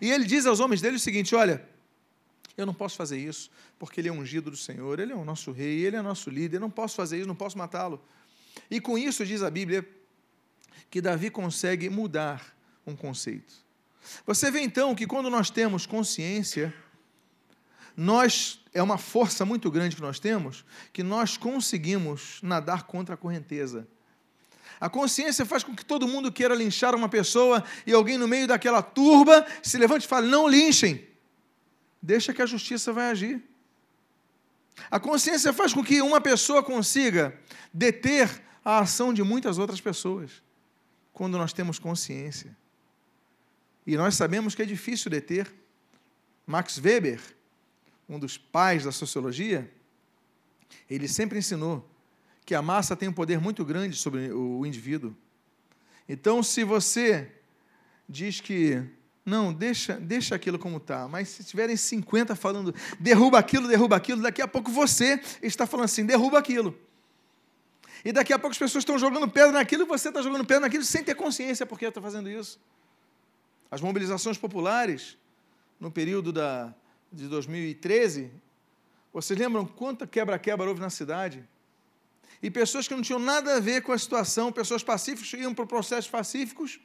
E 0.00 0.10
ele 0.10 0.24
diz 0.24 0.46
aos 0.46 0.60
homens 0.60 0.80
dele 0.80 0.96
o 0.96 1.00
seguinte: 1.00 1.34
Olha, 1.34 1.66
eu 2.56 2.64
não 2.64 2.72
posso 2.72 2.96
fazer 2.96 3.18
isso, 3.18 3.50
porque 3.78 4.00
ele 4.00 4.08
é 4.08 4.12
ungido 4.12 4.50
do 4.50 4.56
Senhor, 4.56 5.00
ele 5.00 5.12
é 5.12 5.16
o 5.16 5.24
nosso 5.24 5.50
rei, 5.50 5.84
ele 5.84 5.96
é 5.96 6.02
nosso 6.02 6.30
líder, 6.30 6.58
eu 6.58 6.60
não 6.60 6.70
posso 6.70 6.94
fazer 6.94 7.18
isso, 7.18 7.26
não 7.26 7.34
posso 7.34 7.58
matá-lo. 7.58 8.00
E 8.70 8.80
com 8.80 8.96
isso, 8.96 9.26
diz 9.26 9.42
a 9.42 9.50
Bíblia, 9.50 9.86
que 10.88 11.00
Davi 11.00 11.30
consegue 11.30 11.90
mudar 11.90 12.56
um 12.86 12.94
conceito. 12.94 13.54
Você 14.26 14.50
vê 14.50 14.60
então 14.60 14.94
que 14.94 15.06
quando 15.06 15.30
nós 15.30 15.50
temos 15.50 15.86
consciência, 15.86 16.74
nós 17.96 18.60
é 18.72 18.82
uma 18.82 18.98
força 18.98 19.44
muito 19.44 19.70
grande 19.70 19.96
que 19.96 20.02
nós 20.02 20.18
temos, 20.18 20.64
que 20.92 21.02
nós 21.02 21.36
conseguimos 21.36 22.40
nadar 22.42 22.84
contra 22.84 23.14
a 23.14 23.18
correnteza. 23.18 23.86
A 24.80 24.88
consciência 24.88 25.44
faz 25.44 25.62
com 25.62 25.76
que 25.76 25.84
todo 25.84 26.08
mundo 26.08 26.32
queira 26.32 26.54
linchar 26.54 26.94
uma 26.94 27.08
pessoa 27.08 27.62
e 27.86 27.92
alguém 27.92 28.16
no 28.16 28.26
meio 28.26 28.46
daquela 28.46 28.82
turba 28.82 29.46
se 29.62 29.76
levante 29.76 30.04
e 30.04 30.08
fale: 30.08 30.28
não 30.28 30.48
linchem. 30.48 31.06
Deixa 32.00 32.32
que 32.32 32.40
a 32.40 32.46
justiça 32.46 32.92
vai 32.92 33.10
agir. 33.10 33.42
A 34.90 34.98
consciência 34.98 35.52
faz 35.52 35.74
com 35.74 35.84
que 35.84 36.00
uma 36.00 36.20
pessoa 36.20 36.62
consiga 36.62 37.38
deter 37.74 38.42
a 38.64 38.78
ação 38.78 39.12
de 39.12 39.22
muitas 39.22 39.58
outras 39.58 39.80
pessoas, 39.80 40.42
quando 41.12 41.36
nós 41.36 41.52
temos 41.52 41.78
consciência. 41.78 42.56
E 43.86 43.96
nós 43.96 44.14
sabemos 44.14 44.54
que 44.54 44.62
é 44.62 44.66
difícil 44.66 45.10
deter. 45.10 45.52
Max 46.46 46.78
Weber, 46.78 47.20
um 48.08 48.18
dos 48.18 48.36
pais 48.36 48.84
da 48.84 48.92
sociologia, 48.92 49.70
ele 50.88 51.06
sempre 51.06 51.38
ensinou 51.38 51.88
que 52.44 52.54
a 52.54 52.62
massa 52.62 52.96
tem 52.96 53.08
um 53.08 53.12
poder 53.12 53.38
muito 53.38 53.64
grande 53.64 53.96
sobre 53.96 54.32
o 54.32 54.66
indivíduo. 54.66 55.14
Então, 56.08 56.42
se 56.42 56.64
você 56.64 57.30
diz 58.08 58.40
que 58.40 58.82
não, 59.24 59.52
deixa, 59.52 59.94
deixa 59.94 60.34
aquilo 60.34 60.58
como 60.58 60.78
está, 60.78 61.06
mas 61.06 61.28
se 61.28 61.44
tiverem 61.44 61.76
50 61.76 62.34
falando 62.34 62.74
derruba 62.98 63.38
aquilo, 63.38 63.68
derruba 63.68 63.94
aquilo, 63.94 64.20
daqui 64.20 64.42
a 64.42 64.48
pouco 64.48 64.70
você 64.72 65.20
está 65.40 65.66
falando 65.66 65.84
assim, 65.84 66.04
derruba 66.04 66.38
aquilo. 66.38 66.76
E 68.04 68.12
daqui 68.12 68.32
a 68.32 68.38
pouco 68.38 68.52
as 68.52 68.58
pessoas 68.58 68.82
estão 68.82 68.98
jogando 68.98 69.28
pedra 69.28 69.52
naquilo 69.52 69.84
e 69.84 69.86
você 69.86 70.08
está 70.08 70.22
jogando 70.22 70.44
pedra 70.44 70.62
naquilo 70.62 70.82
sem 70.82 71.04
ter 71.04 71.14
consciência 71.14 71.64
porque 71.66 71.84
está 71.84 72.00
fazendo 72.00 72.28
isso. 72.28 72.58
As 73.70 73.80
mobilizações 73.80 74.36
populares, 74.36 75.16
no 75.78 75.90
período 75.90 76.32
da, 76.32 76.74
de 77.12 77.28
2013, 77.28 78.30
vocês 79.12 79.38
lembram 79.38 79.64
quanta 79.64 80.06
quebra-quebra 80.06 80.68
houve 80.68 80.80
na 80.80 80.90
cidade? 80.90 81.46
E 82.42 82.50
pessoas 82.50 82.88
que 82.88 82.94
não 82.94 83.02
tinham 83.02 83.20
nada 83.20 83.56
a 83.56 83.60
ver 83.60 83.82
com 83.82 83.92
a 83.92 83.98
situação, 83.98 84.50
pessoas 84.50 84.82
pacíficas, 84.82 85.32
iam 85.34 85.54
para 85.54 85.66
processos 85.66 86.10
pacíficos, 86.10 86.80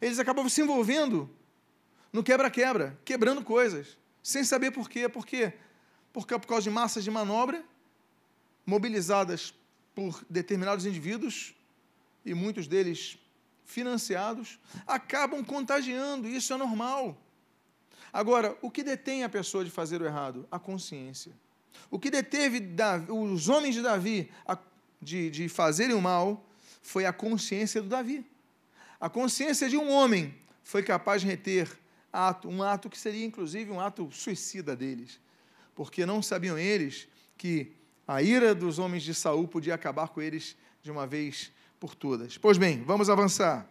eles 0.00 0.18
acabavam 0.18 0.48
se 0.48 0.62
envolvendo 0.62 1.28
no 2.12 2.22
quebra-quebra, 2.22 2.98
quebrando 3.04 3.44
coisas, 3.44 3.98
sem 4.22 4.42
saber 4.42 4.70
por 4.70 4.88
quê. 4.88 5.08
Por 5.08 5.26
quê? 5.26 5.52
Porque 6.12 6.36
por 6.38 6.46
causa 6.46 6.64
de 6.64 6.70
massas 6.70 7.04
de 7.04 7.10
manobra, 7.10 7.62
mobilizadas 8.66 9.54
por 9.94 10.24
determinados 10.28 10.86
indivíduos, 10.86 11.54
e 12.24 12.34
muitos 12.34 12.66
deles 12.66 13.18
financiados, 13.70 14.58
acabam 14.86 15.44
contagiando, 15.44 16.28
isso 16.28 16.52
é 16.52 16.56
normal. 16.56 17.16
Agora, 18.12 18.56
o 18.60 18.70
que 18.70 18.82
detém 18.82 19.22
a 19.22 19.28
pessoa 19.28 19.64
de 19.64 19.70
fazer 19.70 20.02
o 20.02 20.04
errado? 20.04 20.46
A 20.50 20.58
consciência. 20.58 21.32
O 21.90 21.98
que 21.98 22.10
deteve 22.10 22.60
Davi, 22.60 23.10
os 23.10 23.48
homens 23.48 23.74
de 23.74 23.82
Davi 23.82 24.30
a 24.46 24.58
de, 25.00 25.30
de 25.30 25.48
fazerem 25.48 25.96
o 25.96 26.00
mal 26.00 26.46
foi 26.82 27.06
a 27.06 27.12
consciência 27.12 27.80
do 27.80 27.88
Davi. 27.88 28.24
A 29.00 29.08
consciência 29.08 29.68
de 29.68 29.76
um 29.76 29.90
homem 29.90 30.34
foi 30.62 30.82
capaz 30.82 31.22
de 31.22 31.28
reter 31.28 31.70
ato, 32.12 32.48
um 32.48 32.62
ato 32.62 32.90
que 32.90 32.98
seria 32.98 33.24
inclusive 33.24 33.70
um 33.70 33.80
ato 33.80 34.10
suicida 34.12 34.76
deles, 34.76 35.18
porque 35.74 36.04
não 36.04 36.22
sabiam 36.22 36.58
eles 36.58 37.08
que 37.36 37.72
a 38.06 38.20
ira 38.22 38.54
dos 38.54 38.78
homens 38.78 39.02
de 39.02 39.14
Saul 39.14 39.48
podia 39.48 39.74
acabar 39.74 40.08
com 40.08 40.20
eles 40.20 40.56
de 40.82 40.90
uma 40.90 41.06
vez 41.06 41.50
por 41.80 41.94
todas. 41.94 42.36
Pois 42.36 42.58
bem, 42.58 42.84
vamos 42.84 43.08
avançar. 43.08 43.66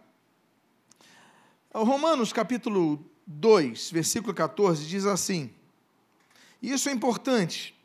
Romanos 1.72 2.32
capítulo 2.32 3.02
2, 3.24 3.92
versículo 3.92 4.34
14 4.34 4.84
diz 4.86 5.06
assim: 5.06 5.50
Isso 6.60 6.88
é 6.88 6.92
importante, 6.92 7.78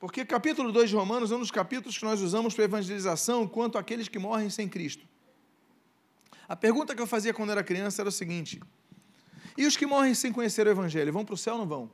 porque 0.00 0.24
capítulo 0.24 0.72
2 0.72 0.90
de 0.90 0.96
Romanos 0.96 1.30
é 1.30 1.36
um 1.36 1.38
dos 1.38 1.52
capítulos 1.52 1.96
que 1.96 2.04
nós 2.04 2.20
usamos 2.20 2.52
para 2.54 2.64
evangelização 2.64 3.46
quanto 3.46 3.78
àqueles 3.78 4.08
que 4.08 4.18
morrem 4.18 4.50
sem 4.50 4.68
Cristo. 4.68 5.06
A 6.48 6.56
pergunta 6.56 6.94
que 6.94 7.00
eu 7.00 7.06
fazia 7.06 7.32
quando 7.32 7.50
era 7.50 7.62
criança 7.62 8.02
era 8.02 8.08
o 8.08 8.12
seguinte: 8.12 8.60
e 9.56 9.64
os 9.64 9.76
que 9.76 9.86
morrem 9.86 10.14
sem 10.14 10.32
conhecer 10.32 10.66
o 10.66 10.70
Evangelho, 10.70 11.12
vão 11.12 11.24
para 11.24 11.34
o 11.34 11.38
céu 11.38 11.54
ou 11.54 11.60
não 11.60 11.66
vão? 11.68 11.90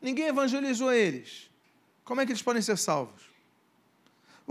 Ninguém 0.00 0.26
evangelizou 0.26 0.92
eles. 0.92 1.50
Como 2.02 2.20
é 2.20 2.26
que 2.26 2.32
eles 2.32 2.42
podem 2.42 2.62
ser 2.62 2.76
salvos? 2.78 3.31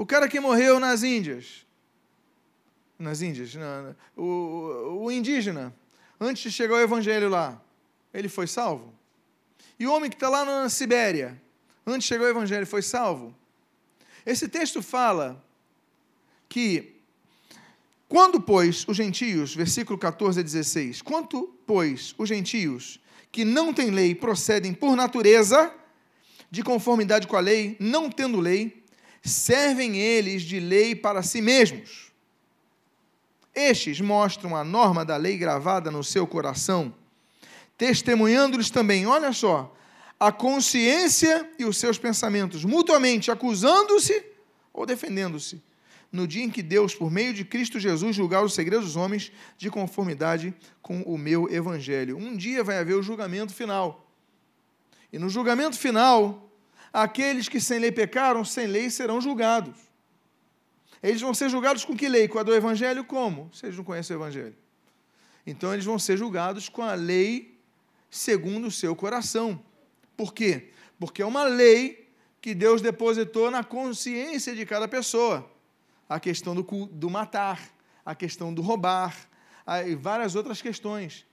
O 0.02 0.06
cara 0.08 0.28
que 0.28 0.40
morreu 0.40 0.80
nas 0.80 1.04
Índias, 1.04 1.64
nas 2.98 3.22
Índias, 3.22 3.54
na, 3.54 3.96
o, 4.18 5.04
o 5.04 5.12
indígena, 5.12 5.72
antes 6.20 6.42
de 6.42 6.52
chegar 6.52 6.74
o 6.74 6.80
Evangelho 6.80 7.30
lá, 7.30 7.62
ele 8.12 8.28
foi 8.28 8.48
salvo? 8.48 8.92
E 9.78 9.86
o 9.86 9.94
homem 9.94 10.10
que 10.10 10.16
está 10.16 10.28
lá 10.28 10.44
na 10.44 10.70
Sibéria, 10.70 11.40
antes 11.86 12.08
chegou 12.08 12.26
o 12.26 12.30
Evangelho, 12.32 12.66
foi 12.66 12.82
salvo? 12.82 13.36
Esse 14.26 14.48
texto 14.48 14.82
fala 14.82 15.40
que, 16.50 16.96
quando, 18.10 18.42
pois, 18.42 18.84
os 18.88 18.98
gentios, 18.98 19.54
versículo 19.54 20.00
14 20.00 20.40
a 20.40 20.44
16, 20.44 21.04
quanto, 21.04 21.56
pois, 21.68 22.16
os 22.18 22.28
gentios 22.28 23.00
que 23.32 23.46
não 23.46 23.72
têm 23.72 23.92
lei 23.92 24.16
procedem 24.16 24.74
por 24.74 24.96
natureza, 24.96 25.72
de 26.50 26.64
conformidade 26.64 27.28
com 27.28 27.38
a 27.38 27.40
lei, 27.40 27.78
não 27.80 28.10
tendo 28.10 28.40
lei, 28.40 28.81
servem 29.22 29.98
eles 29.98 30.42
de 30.42 30.60
lei 30.60 30.96
para 30.96 31.22
si 31.22 31.42
mesmos. 31.42 32.12
Estes 33.54 34.00
mostram 34.00 34.56
a 34.56 34.64
norma 34.64 35.04
da 35.04 35.18
lei 35.18 35.38
gravada 35.38 35.92
no 35.92 36.04
seu 36.04 36.26
coração, 36.26 36.94
testemunhando-lhes 37.78 38.70
também, 38.70 39.06
olha 39.06 39.34
só, 39.34 39.76
a 40.20 40.32
consciência 40.32 41.50
e 41.58 41.66
os 41.66 41.78
seus 41.78 41.98
pensamentos, 41.98 42.64
mutuamente 42.64 43.30
acusando-se 43.30 44.24
ou 44.72 44.86
defendendo-se, 44.86 45.62
no 46.12 46.28
dia 46.28 46.44
em 46.44 46.50
que 46.50 46.62
Deus, 46.62 46.94
por 46.94 47.10
meio 47.10 47.34
de 47.34 47.44
Cristo 47.44 47.80
Jesus, 47.80 48.16
julgar 48.16 48.44
os 48.44 48.54
segredos 48.54 48.86
dos 48.86 48.96
homens 48.96 49.32
de 49.58 49.70
conformidade 49.70 50.54
com 50.82 51.02
o 51.02 51.18
meu 51.18 51.52
evangelho. 51.52 52.18
Um 52.18 52.36
dia 52.36 52.64
vai 52.64 52.78
haver 52.78 52.96
o 52.96 53.04
julgamento 53.04 53.54
final. 53.54 54.08
E 55.12 55.20
no 55.20 55.30
julgamento 55.30 55.78
final, 55.78 56.51
aqueles 56.92 57.48
que 57.48 57.60
sem 57.60 57.80
lei 57.80 57.92
pecaram, 57.92 58.44
sem 58.44 58.68
lei 58.68 58.90
serão 58.90 59.22
julgados. 59.22 59.76
Eles 61.02 61.22
vão 61.22 61.34
ser 61.34 61.50
julgados 61.50 61.84
com 61.84 61.96
que 61.96 62.08
lei? 62.08 62.28
Com 62.28 62.40
a 62.40 62.44
do 62.44 62.54
evangelho? 62.54 63.04
Como? 63.04 63.50
Vocês 63.52 63.76
não 63.76 63.84
conhecem 63.84 64.16
o 64.16 64.20
evangelho. 64.20 64.56
Então 65.46 65.74
eles 65.74 65.86
vão 65.86 65.98
ser 65.98 66.18
julgados 66.18 66.70
com 66.70 66.84
a 66.84 66.94
lei 66.94 67.60
segundo 68.10 68.68
o 68.68 68.72
seu 68.72 68.96
coração. 68.96 69.60
Por 70.16 70.34
quê? 70.34 70.70
Porque 71.00 71.22
é 71.22 71.26
uma 71.26 71.44
lei 71.44 72.12
que 72.40 72.54
Deus 72.54 72.82
depositou 72.82 73.50
na 73.50 73.64
consciência 73.64 74.56
de 74.56 74.66
cada 74.66 74.88
pessoa. 74.88 75.50
A 76.08 76.20
questão 76.20 76.54
do, 76.54 76.64
do 76.88 77.10
matar, 77.10 77.60
a 78.06 78.14
questão 78.14 78.54
do 78.54 78.62
roubar, 78.62 79.16
e 79.88 79.96
várias 79.96 80.36
outras 80.36 80.62
questões. 80.62 81.26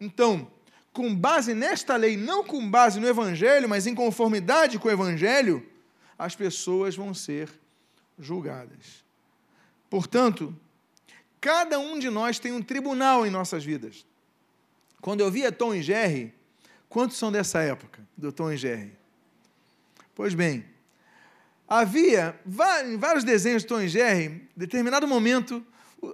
Então, 0.00 0.50
com 0.96 1.14
base 1.14 1.52
nesta 1.52 1.94
lei, 1.94 2.16
não 2.16 2.42
com 2.42 2.70
base 2.70 2.98
no 2.98 3.06
Evangelho, 3.06 3.68
mas 3.68 3.86
em 3.86 3.94
conformidade 3.94 4.78
com 4.78 4.88
o 4.88 4.90
Evangelho, 4.90 5.62
as 6.18 6.34
pessoas 6.34 6.96
vão 6.96 7.12
ser 7.12 7.50
julgadas. 8.18 9.04
Portanto, 9.90 10.58
cada 11.38 11.78
um 11.78 11.98
de 11.98 12.08
nós 12.08 12.38
tem 12.38 12.50
um 12.50 12.62
tribunal 12.62 13.26
em 13.26 13.30
nossas 13.30 13.62
vidas. 13.62 14.06
Quando 15.02 15.20
eu 15.20 15.30
via 15.30 15.52
Tom 15.52 15.74
e 15.74 15.82
Jerry, 15.82 16.32
quantos 16.88 17.18
são 17.18 17.30
dessa 17.30 17.60
época, 17.60 18.00
do 18.16 18.32
Tom 18.32 18.50
e 18.50 18.56
Jerry? 18.56 18.96
Pois 20.14 20.32
bem, 20.32 20.64
havia 21.68 22.40
em 22.86 22.96
vários 22.96 23.22
desenhos 23.22 23.60
de 23.60 23.68
Tom 23.68 23.82
e 23.82 23.88
Jerry, 23.88 24.24
em 24.24 24.48
determinado 24.56 25.06
momento 25.06 25.62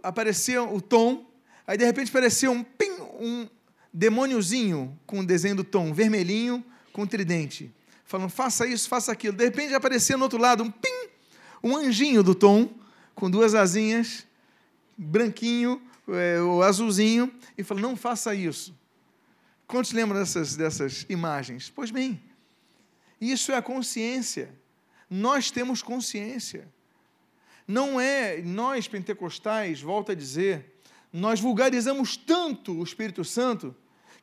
aparecia 0.03 0.61
o 0.61 0.81
Tom, 0.81 1.25
aí 1.64 1.79
de 1.79 1.85
repente 1.85 2.09
aparecia 2.09 2.51
um, 2.51 2.64
pim, 2.64 2.90
um 3.21 3.47
demôniozinho 3.92 4.98
com 5.07 5.20
o 5.20 5.26
desenho 5.26 5.57
do 5.57 5.64
Tom, 5.64 5.92
vermelhinho, 5.92 6.64
com 6.92 7.07
tridente, 7.07 7.72
falando, 8.05 8.31
faça 8.31 8.66
isso, 8.66 8.88
faça 8.88 9.12
aquilo. 9.12 9.37
De 9.37 9.44
repente 9.44 9.74
aparecia 9.74 10.16
no 10.16 10.24
outro 10.24 10.38
lado 10.38 10.62
um 10.62 10.70
pim, 10.70 11.09
um 11.62 11.76
anjinho 11.76 12.22
do 12.22 12.35
Tom, 12.35 12.72
com 13.14 13.31
duas 13.31 13.55
asinhas, 13.55 14.26
branquinho, 14.96 15.81
é, 16.09 16.40
o 16.40 16.62
azulzinho, 16.62 17.33
e 17.57 17.62
falou, 17.62 17.83
não 17.83 17.96
faça 17.96 18.35
isso. 18.35 18.74
Quantos 19.66 19.92
lembram 19.92 20.18
dessas, 20.18 20.57
dessas 20.57 21.07
imagens? 21.09 21.70
Pois 21.74 21.90
bem, 21.90 22.22
isso 23.20 23.52
é 23.52 23.57
a 23.57 23.62
consciência. 23.62 24.55
Nós 25.09 25.50
temos 25.50 25.83
consciência. 25.83 26.68
Não 27.66 28.00
é, 28.00 28.42
nós 28.42 28.88
pentecostais, 28.88 29.81
volto 29.81 30.12
a 30.12 30.14
dizer, 30.14 30.72
nós 31.12 31.40
vulgarizamos 31.40 32.16
tanto 32.16 32.78
o 32.78 32.83
Espírito 32.83 33.24
Santo 33.24 33.74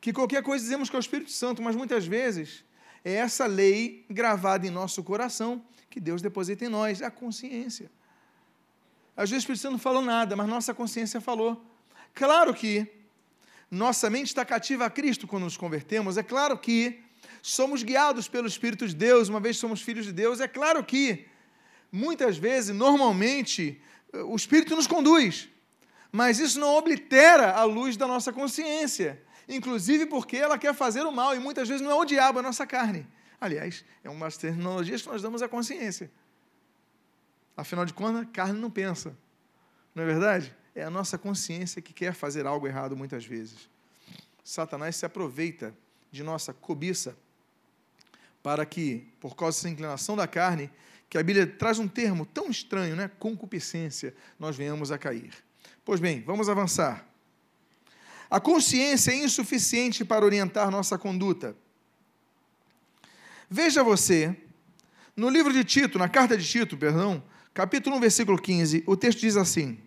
que 0.02 0.14
qualquer 0.14 0.42
coisa 0.44 0.64
dizemos 0.64 0.90
que 0.90 0.96
é 0.96 1.00
o 1.00 1.02
Espírito 1.02 1.32
Santo, 1.32 1.62
mas 1.62 1.76
muitas 1.76 2.06
vezes 2.06 2.64
é 3.04 3.14
essa 3.14 3.46
lei 3.46 4.06
gravada 4.10 4.66
em 4.66 4.70
nosso 4.70 5.04
coração 5.04 5.64
que 5.90 6.00
Deus 6.00 6.22
deposita 6.22 6.66
em 6.66 6.70
nós, 6.70 7.02
a 7.02 7.10
consciência. 7.10 7.92
Às 9.16 9.30
vezes 9.30 9.44
o 9.44 9.46
Espírito 9.46 9.62
Santo 9.62 9.72
não 9.74 9.80
falou 9.80 10.02
nada, 10.02 10.36
mas 10.36 10.48
nossa 10.48 10.74
consciência 10.74 11.20
falou. 11.20 11.66
Claro 12.14 12.54
que 12.54 12.88
nossa 13.70 14.10
mente 14.10 14.28
está 14.28 14.46
cativa 14.46 14.86
a 14.86 14.90
Cristo 14.90 15.28
quando 15.28 15.44
nos 15.44 15.58
convertemos, 15.58 16.18
é 16.18 16.24
claro 16.24 16.58
que 16.58 17.02
somos 17.42 17.84
guiados 17.84 18.28
pelo 18.28 18.48
Espírito 18.48 18.88
de 18.88 18.96
Deus, 18.96 19.30
uma 19.30 19.40
vez 19.40 19.58
somos 19.58 19.82
filhos 19.82 20.06
de 20.06 20.12
Deus, 20.12 20.40
é 20.40 20.48
claro 20.48 20.84
que 20.84 21.28
muitas 21.92 22.38
vezes, 22.38 22.76
normalmente, 22.76 23.82
o 24.14 24.36
Espírito 24.36 24.76
nos 24.76 24.88
conduz, 24.88 25.50
mas 26.12 26.40
isso 26.40 26.60
não 26.60 26.76
oblitera 26.76 27.52
a 27.52 27.64
luz 27.64 27.96
da 27.96 28.08
nossa 28.08 28.34
consciência 28.34 29.22
inclusive 29.50 30.06
porque 30.06 30.38
ela 30.38 30.58
quer 30.58 30.74
fazer 30.74 31.02
o 31.02 31.12
mal, 31.12 31.36
e 31.36 31.40
muitas 31.40 31.68
vezes 31.68 31.82
não 31.82 31.92
é 31.92 31.96
o 31.96 32.06
diabo, 32.06 32.40
é 32.40 32.42
a 32.42 32.44
nossa 32.44 32.66
carne. 32.66 33.06
Aliás, 33.42 33.84
é 34.04 34.10
uma 34.10 34.28
das 34.28 34.38
terminologias 34.38 35.02
que 35.02 35.08
nós 35.08 35.22
damos 35.22 35.42
à 35.42 35.50
consciência. 35.50 36.12
Afinal 37.58 37.84
de 37.84 37.94
contas, 37.94 38.28
carne 38.32 38.60
não 38.60 38.70
pensa. 38.70 39.18
Não 39.96 40.04
é 40.04 40.06
verdade? 40.06 40.56
É 40.76 40.84
a 40.84 40.90
nossa 40.90 41.18
consciência 41.18 41.82
que 41.82 41.92
quer 41.92 42.14
fazer 42.14 42.46
algo 42.46 42.68
errado 42.68 42.96
muitas 42.96 43.26
vezes. 43.26 43.70
Satanás 44.44 44.96
se 44.96 45.06
aproveita 45.06 45.76
de 46.12 46.24
nossa 46.24 46.54
cobiça 46.54 47.18
para 48.42 48.66
que, 48.66 49.12
por 49.20 49.36
causa 49.36 49.58
dessa 49.58 49.70
inclinação 49.70 50.16
da 50.16 50.28
carne, 50.28 50.70
que 51.10 51.18
a 51.18 51.24
Bíblia 51.24 51.48
traz 51.48 51.80
um 51.80 51.88
termo 51.88 52.26
tão 52.26 52.50
estranho, 52.50 52.96
né? 52.96 53.10
concupiscência, 53.20 54.14
nós 54.38 54.56
venhamos 54.56 54.92
a 54.92 54.98
cair. 54.98 55.34
Pois 55.84 56.00
bem, 56.00 56.22
vamos 56.22 56.48
avançar. 56.48 57.09
A 58.30 58.40
consciência 58.40 59.12
é 59.12 59.24
insuficiente 59.24 60.06
para 60.06 60.24
orientar 60.24 60.70
nossa 60.70 60.98
conduta. 60.98 61.56
Veja 63.50 63.84
você, 63.84 64.36
no 65.16 65.30
livro 65.30 65.52
de 65.52 65.64
Tito, 65.64 65.98
na 65.98 66.08
carta 66.08 66.38
de 66.38 66.48
Tito, 66.48 66.78
perdão, 66.78 67.24
capítulo 67.54 67.96
1, 67.96 68.00
versículo 68.00 68.40
15, 68.40 68.84
o 68.86 68.96
texto 68.96 69.20
diz 69.20 69.36
assim: 69.36 69.80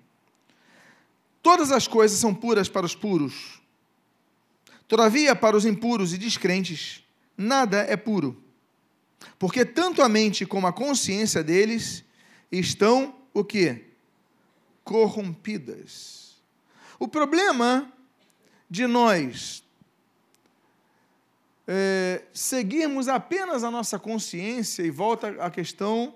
Todas 1.41 1.71
as 1.71 1.87
coisas 1.87 2.19
são 2.19 2.35
puras 2.35 2.69
para 2.69 2.85
os 2.85 2.95
puros. 2.95 3.63
Todavia, 4.89 5.37
para 5.37 5.57
os 5.57 5.65
impuros 5.65 6.13
e 6.13 6.19
descrentes, 6.19 7.05
nada 7.37 7.79
é 7.79 7.97
puro. 7.97 8.43
Porque 9.39 9.65
tanto 9.65 10.03
a 10.03 10.09
mente 10.09 10.45
como 10.45 10.67
a 10.67 10.73
consciência 10.73 11.43
deles 11.43 12.05
estão 12.51 13.15
o 13.33 13.45
quê? 13.45 13.85
Corrompidas. 14.85 16.37
O 16.99 17.07
problema 17.07 17.93
de 18.73 18.87
nós 18.87 19.63
é, 21.69 22.23
seguirmos 22.33 23.07
apenas 23.07 23.63
a 23.65 23.71
nossa 23.71 23.99
consciência, 23.99 24.83
e 24.83 24.91
volta 24.91 25.29
à 25.45 25.51
questão 25.51 26.15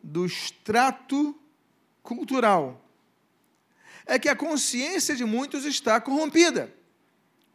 do 0.00 0.24
extrato 0.24 1.36
cultural, 2.04 2.80
é 4.06 4.16
que 4.16 4.28
a 4.28 4.36
consciência 4.36 5.16
de 5.16 5.24
muitos 5.24 5.64
está 5.64 6.00
corrompida. 6.00 6.72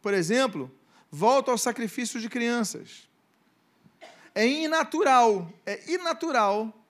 Por 0.02 0.12
exemplo, 0.12 0.70
volta 1.10 1.50
ao 1.50 1.56
sacrifício 1.56 2.20
de 2.20 2.28
crianças. 2.28 3.08
É 4.34 4.46
inatural, 4.46 5.50
é 5.64 5.90
inatural 5.90 6.86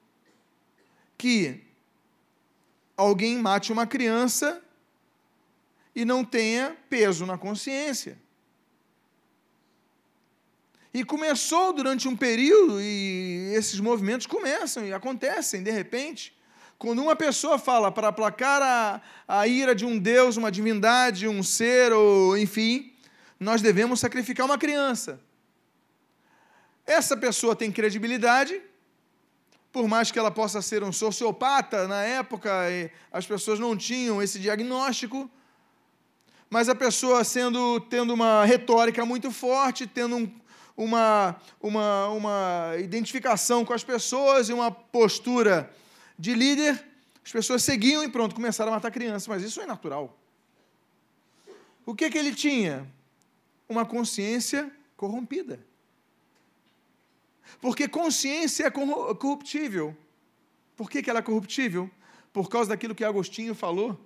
que 1.17 1.63
alguém 2.97 3.39
mate 3.39 3.71
uma 3.71 3.87
criança 3.87 4.61
e 5.97 6.05
não 6.05 6.23
tenha 6.23 6.77
peso 6.91 7.25
na 7.25 7.39
consciência. 7.39 8.19
E 10.93 11.03
começou 11.03 11.73
durante 11.73 12.07
um 12.07 12.15
período, 12.15 12.83
e 12.83 13.53
esses 13.55 13.81
movimentos 13.81 14.27
começam 14.27 14.87
e 14.87 14.93
acontecem 14.93 15.63
de 15.63 15.71
repente, 15.71 16.37
quando 16.79 17.01
uma 17.03 17.17
pessoa 17.17 17.59
fala 17.59 17.91
para 17.91 18.09
aplacar 18.09 18.61
a, 18.63 19.01
a 19.27 19.47
ira 19.47 19.75
de 19.75 19.87
um 19.87 19.99
Deus, 19.99 20.37
uma 20.37 20.53
divindade, 20.53 21.27
um 21.27 21.43
ser, 21.43 21.91
ou 21.95 22.37
enfim, 22.37 22.93
nós 23.41 23.63
devemos 23.63 23.99
sacrificar 23.99 24.45
uma 24.45 24.59
criança. 24.59 25.19
Essa 26.87 27.17
pessoa 27.17 27.57
tem 27.57 27.73
credibilidade, 27.73 28.61
por 29.73 29.89
mais 29.89 30.11
que 30.11 30.19
ela 30.19 30.31
possa 30.31 30.61
ser 30.61 30.83
um 30.83 30.93
sociopata, 30.93 31.89
na 31.89 32.03
época 32.03 32.51
as 33.11 33.27
pessoas 33.27 33.59
não 33.59 33.75
tinham 33.75 34.23
esse 34.23 34.39
diagnóstico, 34.39 35.31
mas 36.49 36.69
a 36.69 36.75
pessoa 36.75 37.25
sendo 37.25 37.81
tendo 37.81 38.15
uma 38.15 38.45
retórica 38.45 39.05
muito 39.05 39.31
forte, 39.31 39.87
tendo 39.87 40.17
um, 40.17 40.33
uma, 40.77 41.37
uma, 41.61 42.09
uma 42.09 42.73
identificação 42.79 43.65
com 43.65 43.73
as 43.73 43.83
pessoas 43.83 44.49
e 44.49 44.53
uma 44.53 44.71
postura 44.71 45.73
de 46.19 46.35
líder, 46.35 46.85
as 47.25 47.33
pessoas 47.33 47.63
seguiam 47.63 48.05
e 48.05 48.09
pronto, 48.09 48.35
começaram 48.35 48.73
a 48.73 48.77
matar 48.77 48.91
crianças, 48.91 49.27
mas 49.27 49.43
isso 49.43 49.61
é 49.61 49.67
natural. 49.67 50.17
O 51.85 51.95
que, 51.95 52.11
que 52.11 52.19
ele 52.19 52.35
tinha? 52.35 52.87
Uma 53.69 53.85
consciência 53.85 54.71
corrompida. 54.97 55.59
Porque 57.61 57.89
consciência 57.89 58.67
é 58.67 58.71
corruptível. 58.71 59.97
Por 60.77 60.91
que, 60.91 61.03
que 61.03 61.09
ela 61.09 61.21
é 61.21 61.23
corruptível? 61.23 61.91
Por 62.33 62.49
causa 62.49 62.71
daquilo 62.71 62.95
que 62.95 63.05
Agostinho 63.05 63.55
falou 63.55 63.99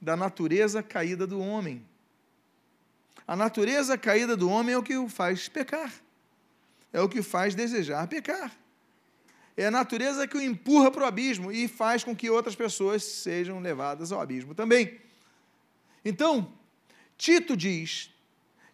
da 0.00 0.16
natureza 0.16 0.82
caída 0.82 1.26
do 1.26 1.40
homem. 1.40 1.84
A 3.26 3.36
natureza 3.36 3.98
caída 3.98 4.36
do 4.36 4.48
homem 4.48 4.74
é 4.74 4.78
o 4.78 4.82
que 4.82 4.96
o 4.96 5.08
faz 5.08 5.48
pecar. 5.48 5.92
É 6.92 7.00
o 7.00 7.08
que 7.08 7.20
o 7.20 7.24
faz 7.24 7.54
desejar 7.54 8.06
pecar. 8.08 8.56
É 9.56 9.66
a 9.66 9.70
natureza 9.70 10.26
que 10.26 10.36
o 10.36 10.40
empurra 10.40 10.90
para 10.90 11.02
o 11.02 11.06
abismo 11.06 11.50
e 11.50 11.66
faz 11.66 12.04
com 12.04 12.14
que 12.14 12.30
outras 12.30 12.54
pessoas 12.54 13.02
sejam 13.02 13.60
levadas 13.60 14.12
ao 14.12 14.20
abismo 14.20 14.54
também. 14.54 15.00
Então, 16.04 16.52
Tito 17.16 17.56
diz 17.56 18.10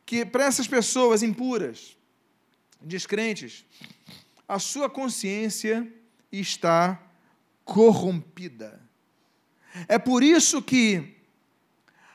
que 0.04 0.24
para 0.24 0.44
essas 0.44 0.68
pessoas 0.68 1.22
impuras, 1.22 1.96
descrentes, 2.80 3.64
a 4.46 4.58
sua 4.58 4.90
consciência 4.90 5.90
está 6.30 7.00
corrompida. 7.64 8.80
É 9.88 9.98
por 9.98 10.22
isso 10.22 10.62
que 10.62 11.16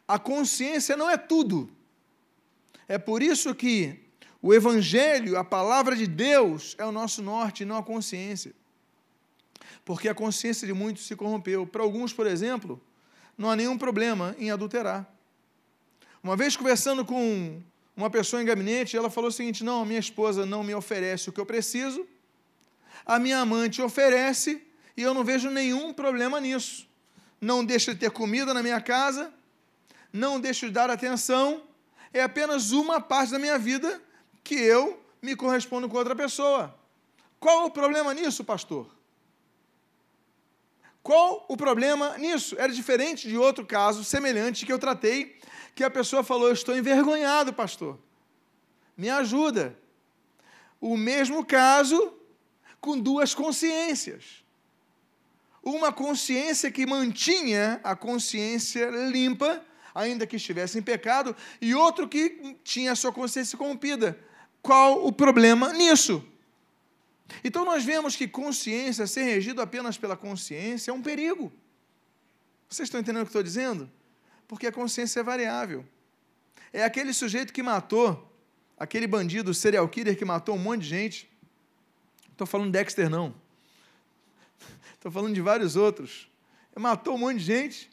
a 0.08 0.18
consciência 0.18 0.98
não 0.98 1.10
é 1.10 1.18
tudo. 1.18 1.70
É 2.88 2.98
por 2.98 3.22
isso 3.22 3.54
que 3.54 4.00
o 4.42 4.54
Evangelho, 4.54 5.38
a 5.38 5.44
palavra 5.44 5.96
de 5.96 6.08
Deus, 6.08 6.76
é 6.80 6.86
o 6.86 6.92
nosso 6.92 7.22
norte, 7.22 7.66
não 7.66 7.78
a 7.78 7.84
consciência. 7.84 8.54
Porque 9.84 10.08
a 10.10 10.16
consciência 10.16 10.66
de 10.66 10.74
muitos 10.74 11.06
se 11.06 11.16
corrompeu. 11.16 11.68
Para 11.68 11.84
alguns, 11.84 12.14
por 12.14 12.26
exemplo, 12.26 12.82
não 13.38 13.52
há 13.52 13.56
nenhum 13.56 13.78
problema 13.78 14.36
em 14.40 14.50
adulterar. 14.50 15.08
Uma 16.24 16.36
vez 16.36 16.58
conversando 16.58 17.06
com 17.06 17.62
uma 17.96 18.10
pessoa 18.10 18.42
em 18.42 18.46
gabinete, 18.46 18.98
ela 18.98 19.10
falou 19.10 19.30
o 19.30 19.34
seguinte: 19.34 19.64
não, 19.64 19.86
minha 19.86 20.00
esposa 20.00 20.46
não 20.46 20.64
me 20.64 20.74
oferece 20.74 21.30
o 21.30 21.34
que 21.34 21.40
eu 21.40 21.46
preciso, 21.46 22.08
a 23.06 23.20
minha 23.20 23.40
amante 23.40 23.82
oferece 23.82 24.62
e 24.98 25.02
eu 25.02 25.14
não 25.14 25.24
vejo 25.24 25.50
nenhum 25.50 25.94
problema 25.94 26.40
nisso. 26.40 26.89
Não 27.40 27.64
deixa 27.64 27.94
de 27.94 28.00
ter 28.00 28.12
comida 28.12 28.54
na 28.54 28.62
minha 28.62 28.82
casa, 28.82 29.34
não 30.12 30.40
deixo 30.40 30.66
de 30.66 30.74
dar 30.74 30.90
atenção, 30.90 31.64
é 32.14 32.22
apenas 32.22 32.72
uma 32.72 33.00
parte 33.00 33.32
da 33.32 33.40
minha 33.40 33.58
vida 33.58 34.02
que 34.44 34.56
eu 34.56 35.02
me 35.22 35.36
correspondo 35.36 35.88
com 35.88 35.98
outra 35.98 36.16
pessoa. 36.16 36.76
Qual 37.40 37.66
o 37.66 37.72
problema 37.72 38.14
nisso, 38.14 38.44
pastor? 38.44 38.90
Qual 41.02 41.46
o 41.48 41.56
problema 41.56 42.18
nisso? 42.18 42.56
Era 42.58 42.74
diferente 42.74 43.28
de 43.28 43.38
outro 43.38 43.66
caso 43.66 44.04
semelhante 44.04 44.66
que 44.66 44.74
eu 44.74 44.80
tratei, 44.80 45.40
que 45.74 45.84
a 45.84 45.90
pessoa 45.90 46.24
falou: 46.24 46.48
Eu 46.48 46.54
estou 46.54 46.76
envergonhado, 46.76 47.54
pastor. 47.54 47.98
Me 48.98 49.10
ajuda. 49.10 49.78
O 50.82 50.98
mesmo 50.98 51.46
caso 51.46 52.14
com 52.82 53.00
duas 53.00 53.34
consciências. 53.34 54.44
Uma 55.64 55.92
consciência 55.92 56.72
que 56.72 56.86
mantinha 56.86 57.80
a 57.84 57.96
consciência 57.96 58.90
limpa 58.90 59.64
ainda 59.94 60.26
que 60.26 60.36
estivesse 60.36 60.78
em 60.78 60.82
pecado, 60.82 61.36
e 61.62 61.74
outro 61.74 62.08
que 62.08 62.56
tinha 62.64 62.92
a 62.92 62.96
sua 62.96 63.12
consciência 63.12 63.58
corrompida. 63.58 64.18
Qual 64.62 65.06
o 65.06 65.12
problema 65.12 65.74
nisso? 65.74 66.26
Então 67.44 67.64
nós 67.64 67.84
vemos 67.84 68.16
que 68.16 68.28
consciência, 68.28 69.06
ser 69.08 69.24
regido 69.24 69.62
apenas 69.62 69.98
pela 69.98 70.18
consciência, 70.18 70.92
é 70.92 70.94
um 70.94 71.02
perigo. 71.02 71.52
Vocês 72.68 72.88
estão 72.88 73.00
entendendo 73.00 73.22
o 73.22 73.26
que 73.26 73.30
estou 73.30 73.44
dizendo? 73.44 73.90
Porque 74.48 74.68
a 74.68 74.72
consciência 74.72 75.20
é 75.20 75.24
variável. 75.24 75.86
É 76.72 76.84
aquele 76.84 77.14
sujeito 77.14 77.52
que 77.54 77.64
matou, 77.64 78.32
aquele 78.78 79.08
bandido, 79.08 79.54
serial 79.54 79.88
killer 79.88 80.18
que 80.18 80.26
matou 80.26 80.56
um 80.56 80.60
monte 80.60 80.82
de 80.82 80.90
gente. 80.90 81.30
Estou 82.32 82.48
falando 82.48 82.68
de 82.68 82.74
Dexter, 82.74 83.10
não. 83.10 83.34
Estou 85.00 85.10
falando 85.10 85.34
de 85.34 85.40
vários 85.40 85.78
outros. 85.78 86.30
Matou 86.78 87.16
um 87.16 87.18
monte 87.18 87.40
de 87.40 87.46
gente. 87.46 87.90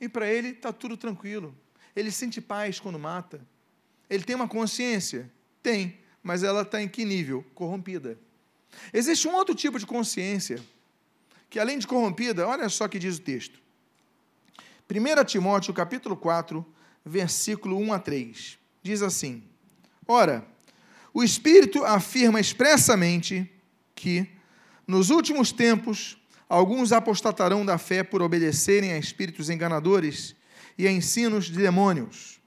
E 0.00 0.08
para 0.08 0.28
ele 0.28 0.48
está 0.48 0.72
tudo 0.72 0.96
tranquilo. 0.96 1.56
Ele 1.94 2.10
sente 2.10 2.40
paz 2.40 2.80
quando 2.80 2.98
mata. 2.98 3.40
Ele 4.10 4.24
tem 4.24 4.34
uma 4.34 4.48
consciência? 4.48 5.32
Tem, 5.62 5.98
mas 6.22 6.42
ela 6.42 6.62
está 6.62 6.82
em 6.82 6.88
que 6.88 7.04
nível? 7.04 7.44
Corrompida. 7.54 8.18
Existe 8.92 9.28
um 9.28 9.34
outro 9.34 9.54
tipo 9.54 9.78
de 9.78 9.86
consciência, 9.86 10.60
que 11.48 11.60
além 11.60 11.78
de 11.78 11.86
corrompida, 11.86 12.46
olha 12.46 12.68
só 12.68 12.84
o 12.84 12.88
que 12.88 12.98
diz 12.98 13.18
o 13.18 13.22
texto. 13.22 13.60
1 14.90 15.24
Timóteo 15.24 15.72
capítulo 15.72 16.16
4, 16.16 16.66
versículo 17.04 17.78
1 17.78 17.92
a 17.92 17.98
3. 18.00 18.58
Diz 18.82 19.00
assim: 19.00 19.44
Ora, 20.06 20.46
o 21.14 21.24
Espírito 21.24 21.84
afirma 21.84 22.40
expressamente 22.40 23.50
que, 23.94 24.28
nos 24.86 25.10
últimos 25.10 25.52
tempos, 25.52 26.16
Alguns 26.48 26.92
apostatarão 26.92 27.66
da 27.66 27.76
fé 27.76 28.04
por 28.04 28.22
obedecerem 28.22 28.92
a 28.92 28.98
espíritos 28.98 29.50
enganadores 29.50 30.34
e 30.78 30.86
a 30.86 30.92
ensinos 30.92 31.46
de 31.46 31.58
demônios. 31.58 32.40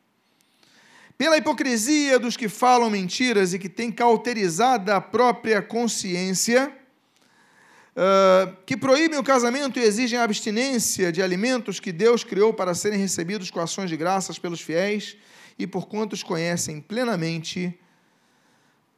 Pela 1.17 1.35
hipocrisia 1.35 2.17
dos 2.17 2.37
que 2.37 2.47
falam 2.47 2.89
mentiras 2.89 3.53
e 3.53 3.59
que 3.59 3.67
têm 3.67 3.91
cauterizada 3.91 4.95
a 4.95 5.01
própria 5.01 5.61
consciência, 5.61 6.73
uh, 7.93 8.55
que 8.65 8.77
proíbem 8.77 9.19
o 9.19 9.23
casamento 9.23 9.77
e 9.77 9.83
exigem 9.83 10.17
a 10.17 10.23
abstinência 10.23 11.11
de 11.11 11.21
alimentos 11.21 11.77
que 11.81 11.91
Deus 11.91 12.23
criou 12.23 12.53
para 12.53 12.73
serem 12.73 12.99
recebidos 12.99 13.51
com 13.51 13.59
ações 13.59 13.89
de 13.89 13.97
graças 13.97 14.39
pelos 14.39 14.61
fiéis 14.61 15.17
e 15.57 15.67
por 15.67 15.89
quantos 15.89 16.23
conhecem 16.23 16.79
plenamente 16.79 17.77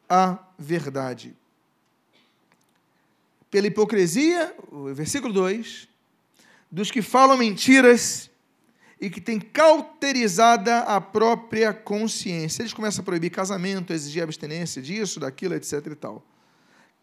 a 0.07 0.37
verdade 0.59 1.40
pela 3.51 3.67
hipocrisia, 3.67 4.55
versículo 4.95 5.33
2, 5.33 5.89
dos 6.71 6.89
que 6.89 7.01
falam 7.01 7.37
mentiras 7.37 8.31
e 8.99 9.09
que 9.09 9.19
têm 9.19 9.39
cauterizada 9.39 10.79
a 10.79 11.01
própria 11.01 11.73
consciência. 11.73 12.61
Eles 12.61 12.73
começam 12.73 13.01
a 13.01 13.05
proibir 13.05 13.29
casamento, 13.29 13.91
a 13.91 13.95
exigir 13.95 14.23
abstinência 14.23 14.81
disso, 14.81 15.19
daquilo, 15.19 15.53
etc. 15.53 15.85
e 15.87 15.95
tal. 15.95 16.25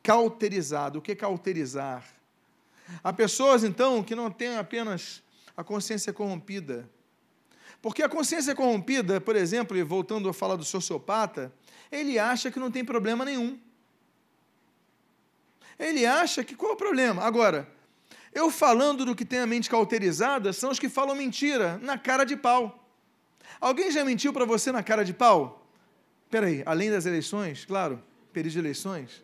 Cauterizado. 0.02 1.00
O 1.00 1.02
que 1.02 1.12
é 1.12 1.14
cauterizar? 1.14 2.04
Há 3.04 3.12
pessoas, 3.12 3.62
então, 3.62 4.02
que 4.02 4.14
não 4.14 4.30
têm 4.30 4.56
apenas 4.56 5.22
a 5.54 5.62
consciência 5.62 6.12
corrompida. 6.12 6.88
Porque 7.82 8.02
a 8.02 8.08
consciência 8.08 8.54
corrompida, 8.54 9.20
por 9.20 9.37
exemplo, 9.37 9.76
e 9.76 9.82
voltando 9.82 10.28
a 10.28 10.32
falar 10.32 10.56
do 10.56 10.64
sociopata, 10.64 11.52
ele 11.92 12.18
acha 12.18 12.50
que 12.50 12.58
não 12.58 12.70
tem 12.70 12.84
problema 12.84 13.24
nenhum. 13.24 13.58
Ele 15.78 16.04
acha 16.04 16.42
que 16.42 16.56
qual 16.56 16.72
é 16.72 16.74
o 16.74 16.76
problema? 16.76 17.22
Agora, 17.22 17.68
eu 18.34 18.50
falando 18.50 19.04
do 19.04 19.14
que 19.14 19.24
tem 19.24 19.38
a 19.38 19.46
mente 19.46 19.70
cauterizada 19.70 20.52
são 20.52 20.70
os 20.70 20.78
que 20.78 20.88
falam 20.88 21.14
mentira 21.14 21.78
na 21.78 21.96
cara 21.96 22.24
de 22.24 22.36
pau. 22.36 22.88
Alguém 23.60 23.90
já 23.90 24.04
mentiu 24.04 24.32
para 24.32 24.44
você 24.44 24.72
na 24.72 24.82
cara 24.82 25.04
de 25.04 25.14
pau? 25.14 25.66
Espera 26.24 26.46
aí, 26.46 26.62
além 26.66 26.90
das 26.90 27.06
eleições, 27.06 27.64
claro, 27.64 28.02
período 28.32 28.52
de 28.52 28.58
eleições. 28.58 29.22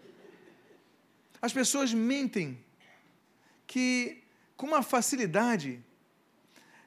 As 1.40 1.52
pessoas 1.52 1.92
mentem 1.92 2.58
que 3.66 4.22
com 4.56 4.66
uma 4.66 4.82
facilidade. 4.82 5.82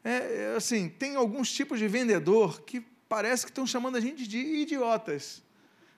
É, 0.04 0.54
assim, 0.56 0.90
tem 0.90 1.16
alguns 1.16 1.52
tipos 1.52 1.80
de 1.80 1.88
vendedor 1.88 2.62
que 2.62 2.82
parece 3.10 3.46
que 3.46 3.52
estão 3.52 3.68
chamando 3.68 3.98
a 3.98 4.02
gente 4.02 4.28
de 4.28 4.38
idiotas. 4.38 5.44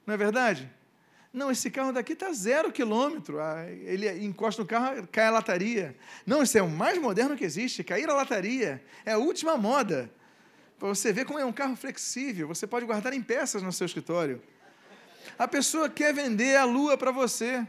Não 0.05 0.13
é 0.13 0.17
verdade? 0.17 0.69
Não, 1.31 1.51
esse 1.51 1.69
carro 1.69 1.91
daqui 1.91 2.13
está 2.13 2.31
zero 2.33 2.71
quilômetro. 2.71 3.39
Ah, 3.39 3.65
ele 3.69 4.09
encosta 4.25 4.61
no 4.61 4.67
carro, 4.67 5.07
cai 5.11 5.27
a 5.27 5.31
lataria. 5.31 5.95
Não, 6.25 6.41
isso 6.41 6.57
é 6.57 6.61
o 6.61 6.69
mais 6.69 6.97
moderno 6.97 7.37
que 7.37 7.43
existe, 7.43 7.83
cair 7.83 8.09
a 8.09 8.13
lataria. 8.13 8.83
É 9.05 9.11
a 9.11 9.17
última 9.17 9.55
moda. 9.55 10.11
Para 10.79 10.87
você 10.87 11.13
ver 11.13 11.25
como 11.25 11.37
é 11.37 11.45
um 11.45 11.51
carro 11.51 11.75
flexível, 11.75 12.47
você 12.47 12.65
pode 12.65 12.85
guardar 12.85 13.13
em 13.13 13.21
peças 13.21 13.61
no 13.61 13.71
seu 13.71 13.85
escritório. 13.85 14.41
A 15.37 15.47
pessoa 15.47 15.89
quer 15.89 16.13
vender 16.13 16.55
a 16.55 16.65
lua 16.65 16.97
para 16.97 17.11
você. 17.11 17.67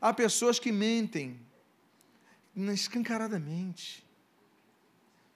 Há 0.00 0.12
pessoas 0.14 0.58
que 0.58 0.72
mentem 0.72 1.38
escancaradamente. 2.56 4.06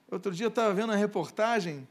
Outro 0.09 0.31
dia 0.31 0.45
eu 0.45 0.49
estava 0.49 0.73
vendo 0.73 0.89
uma 0.89 0.95
reportagem 0.95 1.87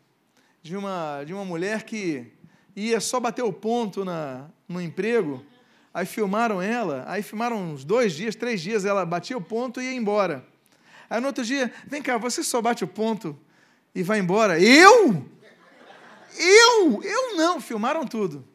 de 0.63 0.77
uma, 0.77 1.23
de 1.25 1.33
uma 1.33 1.45
mulher 1.45 1.85
que 1.85 2.33
ia 2.75 3.01
só 3.01 3.19
bater 3.21 3.43
o 3.43 3.53
ponto 3.53 4.05
na, 4.05 4.49
no 4.69 4.81
emprego, 4.81 5.45
aí 5.93 6.07
filmaram 6.07 6.63
ela, 6.63 7.05
aí 7.07 7.23
filmaram 7.23 7.73
uns 7.73 7.85
dois 7.85 8.15
dias, 8.15 8.35
três 8.35 8.61
dias, 8.61 8.85
ela 8.85 9.05
batia 9.05 9.37
o 9.37 9.43
ponto 9.43 9.81
e 9.81 9.85
ia 9.85 9.93
embora. 9.93 10.45
Aí 11.09 11.21
no 11.21 11.27
outro 11.27 11.45
dia, 11.45 11.73
vem 11.87 12.01
cá, 12.01 12.17
você 12.17 12.43
só 12.43 12.63
bate 12.63 12.85
o 12.85 12.89
ponto 12.89 13.39
e 13.95 14.03
vai 14.03 14.19
embora. 14.19 14.61
Eu? 14.61 15.27
Eu? 16.37 17.03
Eu 17.03 17.37
não, 17.37 17.61
filmaram 17.61 18.07
tudo. 18.07 18.47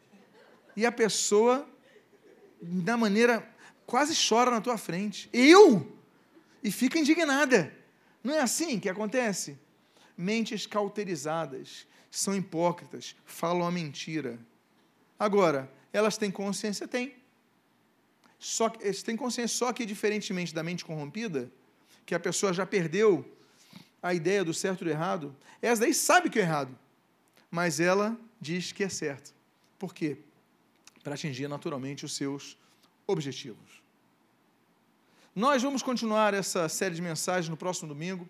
E 0.74 0.86
a 0.86 0.92
pessoa, 0.92 1.68
da 2.60 2.96
maneira, 2.96 3.46
quase 3.84 4.14
chora 4.28 4.50
na 4.50 4.60
tua 4.60 4.78
frente. 4.78 5.28
Eu? 5.32 5.92
E 6.62 6.70
fica 6.70 6.98
indignada. 6.98 7.72
Não 8.24 8.34
é 8.34 8.40
assim 8.40 8.80
que 8.80 8.88
acontece? 8.88 9.58
Mentes 10.16 10.66
cauterizadas, 10.66 11.86
são 12.10 12.34
hipócritas, 12.34 13.14
falam 13.24 13.66
a 13.66 13.70
mentira. 13.70 14.38
Agora, 15.18 15.70
elas 15.92 16.16
têm 16.16 16.30
consciência? 16.30 16.86
Tem. 16.86 17.14
Só 18.38 18.68
que, 18.68 18.92
têm 19.02 19.16
consciência, 19.16 19.56
só 19.56 19.72
que 19.72 19.86
diferentemente 19.86 20.54
da 20.54 20.62
mente 20.62 20.84
corrompida, 20.84 21.50
que 22.04 22.14
a 22.14 22.20
pessoa 22.20 22.52
já 22.52 22.66
perdeu 22.66 23.24
a 24.02 24.14
ideia 24.14 24.44
do 24.44 24.54
certo 24.54 24.82
e 24.82 24.84
do 24.84 24.90
errado, 24.90 25.34
essa 25.60 25.80
daí 25.80 25.94
sabe 25.94 26.30
que 26.30 26.38
é 26.38 26.42
errado, 26.42 26.76
mas 27.50 27.80
ela 27.80 28.16
diz 28.40 28.72
que 28.72 28.84
é 28.84 28.88
certo. 28.88 29.34
Por 29.78 29.94
quê? 29.94 30.18
Para 31.02 31.14
atingir 31.14 31.48
naturalmente 31.48 32.04
os 32.04 32.14
seus 32.14 32.56
objetivos. 33.06 33.82
Nós 35.34 35.62
vamos 35.62 35.82
continuar 35.82 36.34
essa 36.34 36.68
série 36.68 36.94
de 36.94 37.02
mensagens 37.02 37.48
no 37.48 37.56
próximo 37.56 37.88
domingo. 37.88 38.28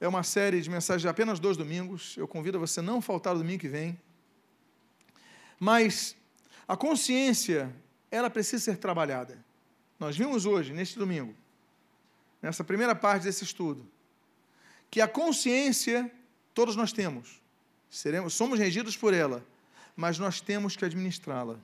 É 0.00 0.06
uma 0.06 0.22
série 0.22 0.60
de 0.60 0.68
mensagens 0.68 1.02
de 1.02 1.08
apenas 1.08 1.38
dois 1.38 1.56
domingos. 1.56 2.16
Eu 2.16 2.28
convido 2.28 2.58
a 2.58 2.60
você 2.60 2.82
não 2.82 3.00
faltar 3.00 3.34
o 3.34 3.38
domingo 3.38 3.60
que 3.60 3.68
vem. 3.68 3.98
Mas 5.58 6.16
a 6.68 6.76
consciência, 6.76 7.74
ela 8.10 8.28
precisa 8.28 8.62
ser 8.62 8.76
trabalhada. 8.76 9.42
Nós 9.98 10.16
vimos 10.16 10.44
hoje, 10.44 10.72
neste 10.72 10.98
domingo, 10.98 11.34
nessa 12.42 12.62
primeira 12.62 12.94
parte 12.94 13.22
desse 13.22 13.44
estudo, 13.44 13.88
que 14.90 15.00
a 15.00 15.08
consciência 15.08 16.10
todos 16.52 16.76
nós 16.76 16.92
temos. 16.92 17.40
Seremos, 17.88 18.34
somos 18.34 18.58
regidos 18.58 18.96
por 18.96 19.14
ela, 19.14 19.44
mas 19.94 20.18
nós 20.18 20.40
temos 20.40 20.76
que 20.76 20.84
administrá-la. 20.84 21.58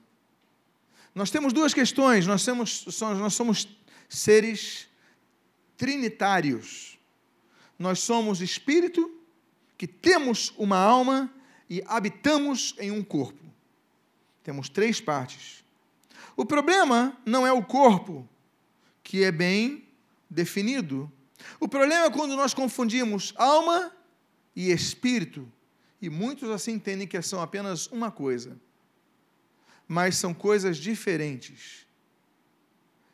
Nós 1.13 1.29
temos 1.29 1.53
duas 1.53 1.73
questões. 1.73 2.25
Nós, 2.25 2.43
temos, 2.43 2.85
nós 2.99 3.33
somos 3.33 3.67
seres 4.09 4.87
trinitários. 5.77 6.92
Nós 7.77 7.99
somos 7.99 8.41
espírito 8.41 9.11
que 9.77 9.87
temos 9.87 10.53
uma 10.57 10.77
alma 10.77 11.33
e 11.69 11.83
habitamos 11.87 12.75
em 12.79 12.91
um 12.91 13.03
corpo. 13.03 13.43
Temos 14.43 14.69
três 14.69 15.01
partes. 15.01 15.63
O 16.35 16.45
problema 16.45 17.17
não 17.25 17.45
é 17.45 17.51
o 17.51 17.63
corpo, 17.63 18.27
que 19.03 19.23
é 19.23 19.31
bem 19.31 19.83
definido. 20.29 21.11
O 21.59 21.67
problema 21.67 22.05
é 22.05 22.09
quando 22.09 22.35
nós 22.35 22.53
confundimos 22.53 23.33
alma 23.35 23.91
e 24.55 24.71
espírito. 24.71 25.51
E 26.01 26.09
muitos 26.09 26.49
assim 26.49 26.73
entendem 26.73 27.07
que 27.07 27.21
são 27.21 27.41
apenas 27.41 27.87
uma 27.87 28.11
coisa. 28.11 28.57
Mas 29.87 30.15
são 30.17 30.33
coisas 30.33 30.77
diferentes. 30.77 31.85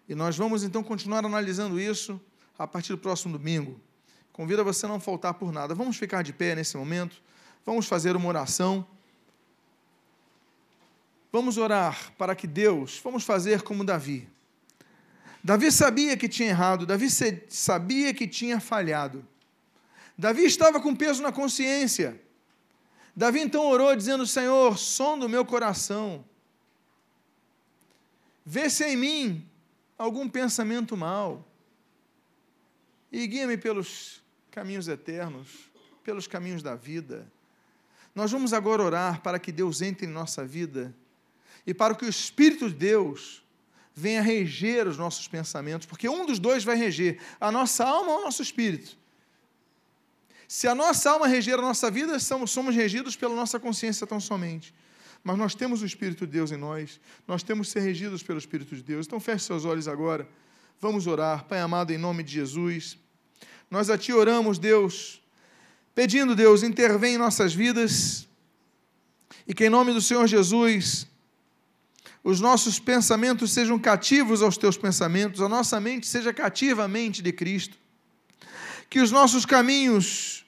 E 0.07 0.15
nós 0.15 0.35
vamos 0.35 0.63
então 0.63 0.83
continuar 0.83 1.25
analisando 1.25 1.79
isso 1.79 2.19
a 2.57 2.65
partir 2.65 2.93
do 2.93 2.97
próximo 2.97 3.37
domingo. 3.37 3.79
Convido 4.39 4.61
a 4.61 4.63
você 4.63 4.85
a 4.85 4.89
não 4.89 5.01
faltar 5.01 5.33
por 5.33 5.51
nada. 5.51 5.75
Vamos 5.75 5.97
ficar 5.97 6.23
de 6.23 6.31
pé 6.31 6.55
nesse 6.55 6.77
momento. 6.77 7.21
Vamos 7.65 7.87
fazer 7.87 8.15
uma 8.15 8.29
oração. 8.29 8.87
Vamos 11.29 11.57
orar 11.57 12.13
para 12.17 12.33
que 12.33 12.47
Deus, 12.47 13.01
vamos 13.03 13.25
fazer 13.25 13.63
como 13.63 13.83
Davi. 13.83 14.29
Davi 15.43 15.69
sabia 15.73 16.15
que 16.15 16.29
tinha 16.29 16.47
errado, 16.47 16.85
Davi 16.85 17.09
sabia 17.49 18.13
que 18.13 18.25
tinha 18.25 18.61
falhado. 18.61 19.27
Davi 20.17 20.45
estava 20.45 20.79
com 20.79 20.95
peso 20.95 21.21
na 21.21 21.33
consciência. 21.33 22.17
Davi 23.13 23.41
então 23.41 23.67
orou 23.67 23.93
dizendo: 23.93 24.25
Senhor, 24.25 24.77
som 24.77 25.19
do 25.19 25.27
meu 25.27 25.43
coração. 25.43 26.23
Vê 28.45 28.69
se 28.69 28.85
em 28.85 28.95
mim 28.95 29.49
algum 29.97 30.29
pensamento 30.29 30.95
mau 30.95 31.45
e 33.11 33.27
guia-me 33.27 33.57
pelos 33.57 34.23
caminhos 34.51 34.87
eternos, 34.87 35.69
pelos 36.03 36.27
caminhos 36.27 36.63
da 36.63 36.75
vida. 36.75 37.31
Nós 38.15 38.31
vamos 38.31 38.53
agora 38.53 38.83
orar 38.83 39.21
para 39.21 39.39
que 39.39 39.51
Deus 39.51 39.81
entre 39.81 40.07
em 40.07 40.09
nossa 40.09 40.45
vida 40.45 40.93
e 41.65 41.73
para 41.73 41.93
que 41.95 42.05
o 42.05 42.09
Espírito 42.09 42.69
de 42.69 42.75
Deus 42.75 43.43
venha 43.93 44.21
reger 44.21 44.87
os 44.87 44.97
nossos 44.97 45.27
pensamentos, 45.27 45.85
porque 45.85 46.07
um 46.07 46.25
dos 46.25 46.39
dois 46.39 46.63
vai 46.63 46.75
reger, 46.75 47.19
a 47.39 47.51
nossa 47.51 47.83
alma 47.83 48.11
ou 48.13 48.19
o 48.19 48.23
nosso 48.23 48.41
espírito. 48.41 48.97
Se 50.47 50.67
a 50.67 50.73
nossa 50.73 51.11
alma 51.11 51.27
reger 51.27 51.59
a 51.59 51.61
nossa 51.61 51.91
vida, 51.91 52.17
somos, 52.17 52.49
somos 52.49 52.75
regidos 52.75 53.15
pela 53.15 53.35
nossa 53.35 53.59
consciência 53.59 54.07
tão 54.07 54.19
somente. 54.19 54.73
Mas 55.23 55.37
nós 55.37 55.53
temos 55.53 55.81
o 55.81 55.85
Espírito 55.85 56.25
de 56.25 56.31
Deus 56.31 56.51
em 56.51 56.57
nós, 56.57 56.99
nós 57.27 57.43
temos 57.43 57.67
que 57.67 57.73
ser 57.73 57.81
regidos 57.81 58.23
pelo 58.23 58.39
Espírito 58.39 58.75
de 58.75 58.81
Deus. 58.81 59.05
Então 59.05 59.19
feche 59.19 59.45
seus 59.45 59.65
olhos 59.65 59.87
agora. 59.87 60.27
Vamos 60.79 61.05
orar. 61.07 61.43
Pai 61.43 61.59
amado, 61.59 61.91
em 61.91 61.97
nome 61.97 62.23
de 62.23 62.31
Jesus, 62.31 62.97
nós 63.69 63.89
a 63.89 63.97
Ti 63.97 64.13
oramos, 64.13 64.57
Deus, 64.57 65.21
pedindo, 65.93 66.35
Deus, 66.35 66.63
intervém 66.63 67.15
em 67.15 67.17
nossas 67.17 67.53
vidas 67.53 68.27
e 69.47 69.53
que 69.53 69.65
em 69.65 69.69
nome 69.69 69.93
do 69.93 70.01
Senhor 70.01 70.27
Jesus 70.27 71.07
os 72.23 72.39
nossos 72.41 72.79
pensamentos 72.79 73.51
sejam 73.51 73.79
cativos 73.79 74.41
aos 74.41 74.57
Teus 74.57 74.77
pensamentos, 74.77 75.41
a 75.41 75.49
nossa 75.49 75.79
mente 75.79 76.07
seja 76.07 76.33
cativa 76.33 76.83
à 76.83 76.87
mente 76.87 77.21
de 77.21 77.31
Cristo, 77.31 77.77
que 78.89 78.99
os 78.99 79.11
nossos 79.11 79.45
caminhos 79.45 80.45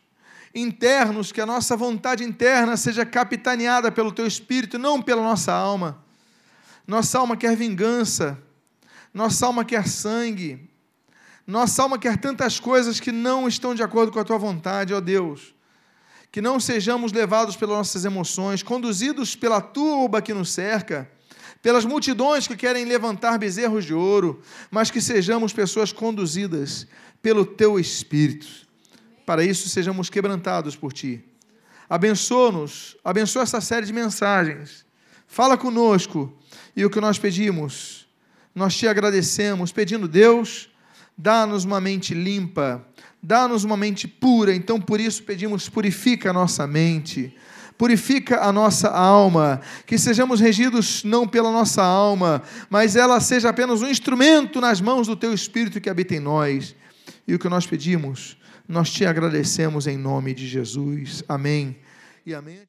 internos, 0.53 1.31
que 1.31 1.39
a 1.39 1.45
nossa 1.45 1.77
vontade 1.77 2.23
interna 2.23 2.75
seja 2.75 3.05
capitaneada 3.05 3.91
pelo 3.91 4.11
Teu 4.11 4.27
Espírito, 4.27 4.77
não 4.77 5.01
pela 5.01 5.21
nossa 5.21 5.53
alma. 5.53 6.03
Nossa 6.85 7.19
alma 7.19 7.37
quer 7.37 7.55
vingança, 7.55 8.37
nossa 9.13 9.45
alma 9.45 9.63
quer 9.63 9.87
sangue. 9.87 10.69
Nossa 11.51 11.83
alma 11.83 11.99
quer 11.99 12.15
tantas 12.15 12.61
coisas 12.61 13.01
que 13.01 13.11
não 13.11 13.45
estão 13.45 13.75
de 13.75 13.83
acordo 13.83 14.09
com 14.09 14.21
a 14.21 14.23
tua 14.23 14.37
vontade, 14.37 14.93
ó 14.93 15.01
Deus. 15.01 15.53
Que 16.31 16.39
não 16.39 16.61
sejamos 16.61 17.11
levados 17.11 17.57
pelas 17.57 17.75
nossas 17.75 18.05
emoções, 18.05 18.63
conduzidos 18.63 19.35
pela 19.35 19.59
turba 19.59 20.21
que 20.21 20.33
nos 20.33 20.49
cerca, 20.49 21.11
pelas 21.61 21.83
multidões 21.83 22.47
que 22.47 22.55
querem 22.55 22.85
levantar 22.85 23.37
bezerros 23.37 23.83
de 23.83 23.93
ouro, 23.93 24.41
mas 24.71 24.89
que 24.89 25.01
sejamos 25.01 25.51
pessoas 25.51 25.91
conduzidas 25.91 26.87
pelo 27.21 27.45
teu 27.45 27.77
Espírito. 27.77 28.47
Para 29.25 29.43
isso, 29.43 29.67
sejamos 29.67 30.09
quebrantados 30.09 30.77
por 30.77 30.93
ti. 30.93 31.21
Abençoa-nos, 31.89 32.95
abençoa 33.03 33.43
essa 33.43 33.59
série 33.59 33.85
de 33.85 33.91
mensagens. 33.91 34.85
Fala 35.27 35.57
conosco 35.57 36.31
e 36.77 36.85
o 36.85 36.89
que 36.89 37.01
nós 37.01 37.19
pedimos 37.19 38.01
nós 38.53 38.75
te 38.75 38.87
agradecemos, 38.87 39.71
pedindo, 39.71 40.07
Deus, 40.07 40.69
dá-nos 41.17 41.63
uma 41.65 41.79
mente 41.79 42.13
limpa, 42.13 42.85
dá-nos 43.21 43.63
uma 43.63 43.77
mente 43.77 44.07
pura, 44.07 44.53
então 44.53 44.79
por 44.79 44.99
isso 44.99 45.23
pedimos, 45.23 45.69
purifica 45.69 46.31
a 46.31 46.33
nossa 46.33 46.65
mente, 46.65 47.35
purifica 47.77 48.41
a 48.41 48.51
nossa 48.51 48.89
alma, 48.89 49.61
que 49.85 49.97
sejamos 49.97 50.39
regidos 50.39 51.03
não 51.03 51.27
pela 51.27 51.51
nossa 51.51 51.83
alma, 51.83 52.43
mas 52.69 52.95
ela 52.95 53.19
seja 53.19 53.49
apenas 53.49 53.81
um 53.81 53.87
instrumento 53.87 54.61
nas 54.61 54.79
mãos 54.79 55.07
do 55.07 55.15
Teu 55.15 55.33
Espírito 55.33 55.81
que 55.81 55.89
habita 55.89 56.15
em 56.15 56.19
nós. 56.19 56.75
E 57.27 57.33
o 57.33 57.39
que 57.39 57.49
nós 57.49 57.65
pedimos, 57.65 58.37
nós 58.67 58.91
te 58.91 59.05
agradecemos 59.05 59.87
em 59.87 59.97
nome 59.97 60.33
de 60.33 60.47
Jesus. 60.47 61.23
Amém. 61.27 61.77
E 62.25 62.33
amém. 62.33 62.59